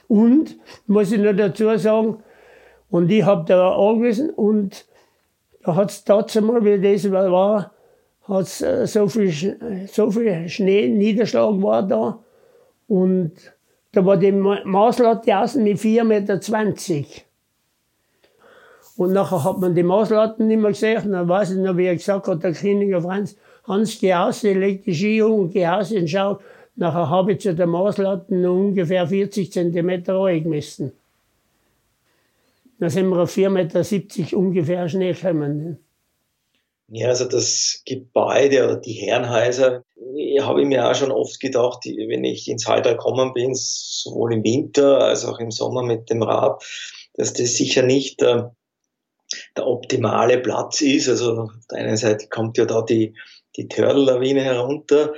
Und, 0.07 0.57
muss 0.87 1.13
ich 1.13 1.19
noch 1.19 1.35
dazu 1.35 1.77
sagen, 1.79 2.23
und 2.91 3.11
ich 3.11 3.25
habe 3.25 3.45
da 3.47 3.77
angewiesen 3.77 4.31
und 4.31 4.87
da 5.63 5.75
hat 5.75 5.91
es 5.91 6.05
dazu 6.05 6.41
mal, 6.43 6.65
wie 6.65 6.81
das 6.81 7.11
war, 7.11 7.73
hat 8.23 8.43
es 8.43 8.63
äh, 8.63 8.87
so 8.87 9.09
viel, 9.09 9.89
so 9.91 10.11
viel 10.11 10.49
Schnee, 10.49 10.89
Niederschlag 10.89 11.63
war 11.63 11.83
da 11.83 12.19
und 12.87 13.33
da 13.93 14.05
war 14.05 14.17
die 14.17 14.33
Maßlatte 14.33 15.37
außen 15.37 15.63
mit 15.63 15.79
4,20 15.79 16.05
Meter. 16.05 16.41
Und 18.97 19.13
nachher 19.13 19.45
hat 19.45 19.59
man 19.59 19.75
die 19.75 19.83
Maßlatten 19.83 20.47
nicht 20.47 20.61
mehr 20.61 20.73
gesehen. 20.73 21.13
dann 21.13 21.29
weiß 21.29 21.53
ich 21.53 21.59
noch, 21.59 21.77
wie 21.77 21.87
er 21.87 21.95
gesagt 21.95 22.27
hat, 22.27 22.43
der 22.43 22.53
Königer 22.53 23.01
Franz, 23.01 23.37
Hans, 23.65 23.99
geh 24.01 24.15
aus, 24.15 24.43
ich 24.45 24.57
leg 24.57 24.85
die 24.85 24.95
Ski 24.95 25.23
um 25.23 25.41
und 25.41 25.53
geh 25.53 25.67
aus 25.67 25.93
und 25.93 26.09
schau. 26.09 26.41
Nachher 26.75 27.09
habe 27.09 27.33
ich 27.33 27.41
zu 27.41 27.55
der 27.55 27.67
Maßlatten 27.67 28.45
ungefähr 28.47 29.07
40 29.07 29.53
Zentimeter 29.53 30.33
gemessen. 30.41 30.93
Dann 32.79 32.91
sind 32.91 33.09
wir 33.09 33.19
auf 33.19 33.37
4,70 33.37 33.51
Meter 33.51 34.37
ungefähr 34.37 34.89
Schnee 34.89 35.13
gekommen. 35.13 35.79
Ja, 36.91 37.09
also 37.09 37.27
das 37.27 37.83
Gebäude 37.85 38.65
oder 38.65 38.77
die 38.77 38.93
Herrenhäuser, 38.93 39.85
habe 40.41 40.63
ich 40.63 40.67
mir 40.67 40.89
auch 40.89 40.95
schon 40.95 41.11
oft 41.11 41.39
gedacht, 41.41 41.85
wenn 41.85 42.25
ich 42.25 42.49
ins 42.49 42.67
Halter 42.67 42.93
gekommen 42.93 43.35
bin, 43.35 43.55
sowohl 43.55 44.35
im 44.35 44.45
Winter 44.45 44.99
als 45.01 45.25
auch 45.25 45.39
im 45.39 45.51
Sommer 45.51 45.83
mit 45.83 46.09
dem 46.11 46.23
Rad, 46.23 46.65
dass 47.15 47.33
das 47.33 47.57
sicher 47.57 47.83
nicht 47.83 48.23
äh, 48.23 48.45
der 49.57 49.67
optimale 49.67 50.39
Platz 50.39 50.81
ist. 50.81 51.09
Also 51.09 51.43
auf 51.43 51.51
der 51.71 51.79
einen 51.79 51.97
Seite 51.97 52.29
kommt 52.29 52.57
ja 52.57 52.65
da 52.65 52.83
die, 52.83 53.15
die 53.57 53.69
Törl-Lawine 53.69 54.43
herunter. 54.43 55.15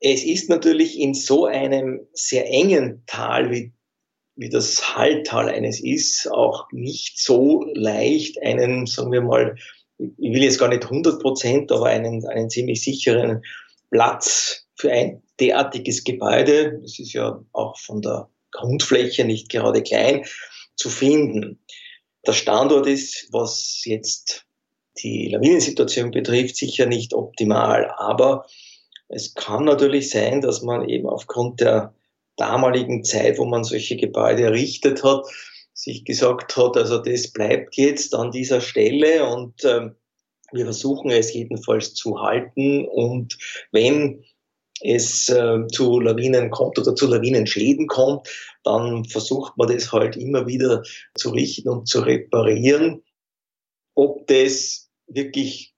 Es 0.00 0.24
ist 0.24 0.48
natürlich 0.48 0.98
in 0.98 1.14
so 1.14 1.46
einem 1.46 2.00
sehr 2.12 2.48
engen 2.48 3.04
Tal 3.06 3.50
wie, 3.50 3.72
wie 4.36 4.48
das 4.48 4.96
Halltal 4.96 5.48
eines 5.48 5.80
ist, 5.80 6.30
auch 6.30 6.70
nicht 6.72 7.18
so 7.18 7.64
leicht 7.74 8.40
einen, 8.42 8.86
sagen 8.86 9.12
wir 9.12 9.22
mal, 9.22 9.56
ich 9.98 10.32
will 10.32 10.42
jetzt 10.42 10.58
gar 10.58 10.68
nicht 10.68 10.84
100 10.84 11.20
Prozent, 11.20 11.72
aber 11.72 11.86
einen, 11.86 12.26
einen 12.26 12.48
ziemlich 12.48 12.82
sicheren 12.82 13.42
Platz 13.90 14.66
für 14.74 14.90
ein 14.90 15.22
derartiges 15.40 16.04
Gebäude, 16.04 16.78
das 16.80 16.98
ist 16.98 17.12
ja 17.12 17.42
auch 17.52 17.78
von 17.78 18.00
der 18.00 18.28
Grundfläche 18.50 19.24
nicht 19.24 19.50
gerade 19.50 19.82
klein, 19.82 20.24
zu 20.76 20.88
finden. 20.88 21.60
Der 22.26 22.32
Standort 22.32 22.86
ist, 22.86 23.28
was 23.30 23.82
jetzt 23.84 24.46
die 24.98 25.28
Lawinensituation 25.28 26.10
betrifft, 26.10 26.56
sicher 26.56 26.86
nicht 26.86 27.14
optimal, 27.14 27.92
aber 27.96 28.46
es 29.08 29.34
kann 29.34 29.64
natürlich 29.64 30.10
sein, 30.10 30.40
dass 30.40 30.62
man 30.62 30.88
eben 30.88 31.08
aufgrund 31.08 31.60
der 31.60 31.94
damaligen 32.36 33.04
Zeit, 33.04 33.38
wo 33.38 33.44
man 33.44 33.64
solche 33.64 33.96
Gebäude 33.96 34.44
errichtet 34.44 35.04
hat, 35.04 35.24
sich 35.72 36.04
gesagt 36.04 36.56
hat, 36.56 36.76
also 36.76 36.98
das 36.98 37.32
bleibt 37.32 37.76
jetzt 37.76 38.14
an 38.14 38.30
dieser 38.30 38.60
Stelle 38.60 39.26
und 39.26 39.64
äh, 39.64 39.90
wir 40.52 40.64
versuchen 40.64 41.10
es 41.10 41.32
jedenfalls 41.32 41.94
zu 41.94 42.20
halten 42.20 42.86
und 42.86 43.38
wenn 43.72 44.24
es 44.82 45.28
äh, 45.28 45.66
zu 45.68 46.00
Lawinen 46.00 46.50
kommt 46.50 46.78
oder 46.78 46.94
zu 46.94 47.06
Lawinenschäden 47.06 47.86
kommt, 47.86 48.28
dann 48.64 49.04
versucht 49.04 49.56
man 49.56 49.68
das 49.68 49.92
halt 49.92 50.16
immer 50.16 50.46
wieder 50.46 50.82
zu 51.14 51.30
richten 51.30 51.68
und 51.68 51.86
zu 51.86 52.00
reparieren. 52.00 53.02
Ob 53.94 54.26
das 54.26 54.90
wirklich 55.06 55.74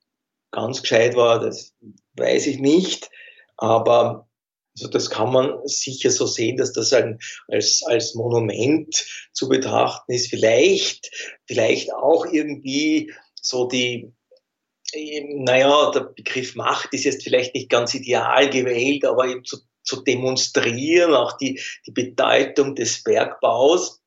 ganz 0.52 0.82
gescheit 0.82 1.16
war, 1.16 1.40
das 1.40 1.74
weiß 2.14 2.46
ich 2.46 2.58
nicht. 2.58 3.10
Aber 3.56 4.28
also 4.76 4.88
das 4.88 5.10
kann 5.10 5.32
man 5.32 5.58
sicher 5.64 6.10
so 6.10 6.26
sehen, 6.26 6.56
dass 6.56 6.72
das 6.72 6.92
ein, 6.92 7.18
als, 7.48 7.82
als 7.86 8.14
Monument 8.14 8.94
zu 9.32 9.48
betrachten 9.48 10.12
ist. 10.12 10.30
Vielleicht, 10.30 11.10
vielleicht 11.46 11.92
auch 11.92 12.24
irgendwie 12.26 13.12
so 13.34 13.66
die, 13.68 14.12
naja, 14.94 15.90
der 15.90 16.00
Begriff 16.00 16.54
Macht 16.54 16.92
ist 16.92 17.04
jetzt 17.04 17.22
vielleicht 17.22 17.54
nicht 17.54 17.68
ganz 17.68 17.94
ideal 17.94 18.48
gewählt, 18.48 19.04
aber 19.04 19.26
eben 19.26 19.44
zu, 19.44 19.58
zu 19.82 20.02
demonstrieren, 20.02 21.14
auch 21.14 21.36
die, 21.36 21.60
die 21.86 21.92
Bedeutung 21.92 22.74
des 22.74 23.02
Bergbaus. 23.02 24.00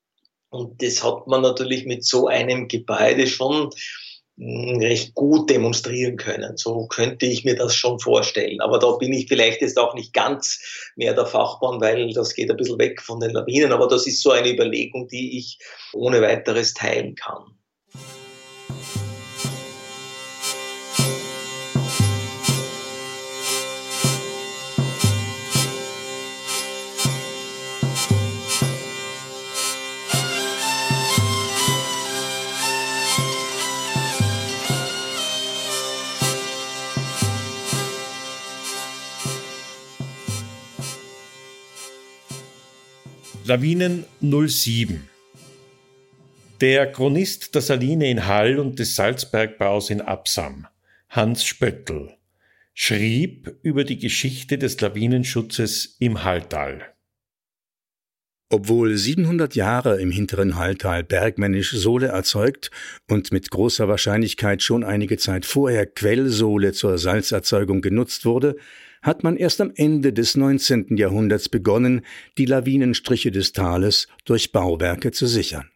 Und 0.48 0.82
das 0.82 1.04
hat 1.04 1.26
man 1.26 1.42
natürlich 1.42 1.86
mit 1.86 2.04
so 2.04 2.28
einem 2.28 2.66
Gebäude 2.66 3.26
schon 3.26 3.70
recht 4.38 5.14
gut 5.14 5.48
demonstrieren 5.48 6.16
können. 6.16 6.56
So 6.56 6.86
könnte 6.86 7.26
ich 7.26 7.44
mir 7.44 7.56
das 7.56 7.74
schon 7.74 7.98
vorstellen. 7.98 8.60
Aber 8.60 8.78
da 8.78 8.92
bin 8.92 9.12
ich 9.12 9.28
vielleicht 9.28 9.62
jetzt 9.62 9.78
auch 9.78 9.94
nicht 9.94 10.12
ganz 10.12 10.92
mehr 10.94 11.14
der 11.14 11.26
Fachmann, 11.26 11.80
weil 11.80 12.12
das 12.12 12.34
geht 12.34 12.50
ein 12.50 12.56
bisschen 12.56 12.78
weg 12.78 13.00
von 13.00 13.18
den 13.20 13.30
Lawinen. 13.30 13.72
Aber 13.72 13.88
das 13.88 14.06
ist 14.06 14.22
so 14.22 14.32
eine 14.32 14.52
Überlegung, 14.52 15.08
die 15.08 15.38
ich 15.38 15.58
ohne 15.94 16.20
weiteres 16.20 16.74
teilen 16.74 17.14
kann. 17.14 17.55
Lawinen 43.48 44.04
07 44.20 45.08
Der 46.60 46.90
Chronist 46.90 47.54
der 47.54 47.62
Saline 47.62 48.10
in 48.10 48.26
Hall 48.26 48.58
und 48.58 48.80
des 48.80 48.96
Salzbergbaus 48.96 49.90
in 49.90 50.00
Absam, 50.00 50.66
Hans 51.10 51.44
Spöttl, 51.44 52.10
schrieb 52.74 53.56
über 53.62 53.84
die 53.84 54.00
Geschichte 54.00 54.58
des 54.58 54.80
Lawinenschutzes 54.80 55.94
im 56.00 56.24
Halltal. 56.24 56.92
Obwohl 58.50 58.96
700 58.96 59.54
Jahre 59.54 60.00
im 60.00 60.10
hinteren 60.10 60.56
Halltal 60.56 61.04
bergmännisch 61.04 61.70
Sohle 61.70 62.08
erzeugt 62.08 62.72
und 63.08 63.30
mit 63.30 63.52
großer 63.52 63.86
Wahrscheinlichkeit 63.86 64.64
schon 64.64 64.82
einige 64.82 65.18
Zeit 65.18 65.46
vorher 65.46 65.86
Quellsohle 65.86 66.72
zur 66.72 66.98
Salzerzeugung 66.98 67.80
genutzt 67.80 68.24
wurde, 68.24 68.56
hat 69.06 69.22
man 69.22 69.36
erst 69.36 69.60
am 69.60 69.72
Ende 69.74 70.12
des 70.12 70.36
19. 70.36 70.96
Jahrhunderts 70.96 71.48
begonnen, 71.48 72.02
die 72.36 72.44
Lawinenstriche 72.44 73.30
des 73.30 73.52
Tales 73.52 74.08
durch 74.24 74.50
Bauwerke 74.50 75.12
zu 75.12 75.26
sichern. 75.26 75.70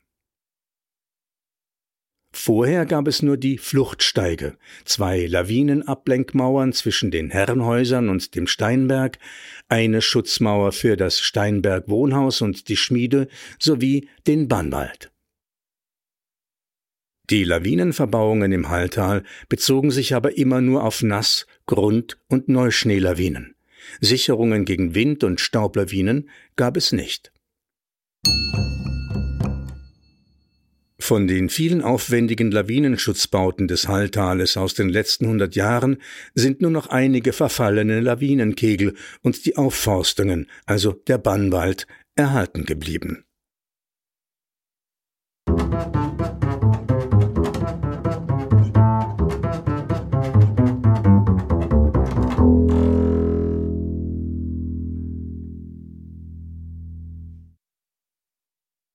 Vorher 2.33 2.87
gab 2.87 3.09
es 3.09 3.23
nur 3.23 3.37
die 3.37 3.59
Fluchtsteige, 3.59 4.57
zwei 4.85 5.27
Lawinenablenkmauern 5.27 6.73
zwischen 6.73 7.11
den 7.11 7.31
Herrenhäusern 7.31 8.09
und 8.09 8.35
dem 8.35 8.47
Steinberg, 8.47 9.19
eine 9.69 10.01
Schutzmauer 10.01 10.73
für 10.73 10.97
das 10.97 11.21
Steinberg 11.21 11.89
Wohnhaus 11.89 12.41
und 12.41 12.69
die 12.69 12.77
Schmiede 12.77 13.29
sowie 13.59 14.09
den 14.27 14.49
Bannwald. 14.49 15.11
Die 17.31 17.45
Lawinenverbauungen 17.45 18.51
im 18.51 18.71
Halltal 18.71 19.23
bezogen 19.49 19.93
sich 19.93 20.15
aber 20.17 20.37
immer 20.37 20.61
nur 20.61 20.83
auf 20.83 21.05
Nass-, 21.05 21.47
Grund- 21.71 22.19
und 22.27 22.49
Neuschneelawinen. 22.49 23.55
Sicherungen 24.01 24.65
gegen 24.65 24.97
Wind- 24.97 25.23
und 25.23 25.41
Staublawinen 25.41 26.29
gab 26.57 26.77
es 26.77 26.91
nicht. 26.91 27.33
Von 30.99 31.29
den 31.29 31.49
vielen 31.49 31.81
aufwendigen 31.81 32.51
Lawinenschutzbauten 32.51 33.69
des 33.69 33.87
Halltales 33.87 34.57
aus 34.57 34.75
den 34.75 34.89
letzten 34.89 35.29
hundert 35.29 35.55
Jahren 35.55 35.99
sind 36.35 36.61
nur 36.61 36.73
noch 36.73 36.89
einige 36.89 37.33
verfallene 37.33 38.01
Lawinenkegel 38.01 38.97
und 39.23 39.47
die 39.47 39.57
Aufforstungen, 39.57 40.49
also 40.67 40.93
der 40.93 41.19
Bannwald, 41.19 41.87
erhalten 42.17 42.65
geblieben. 42.65 43.25
Musik 45.49 46.10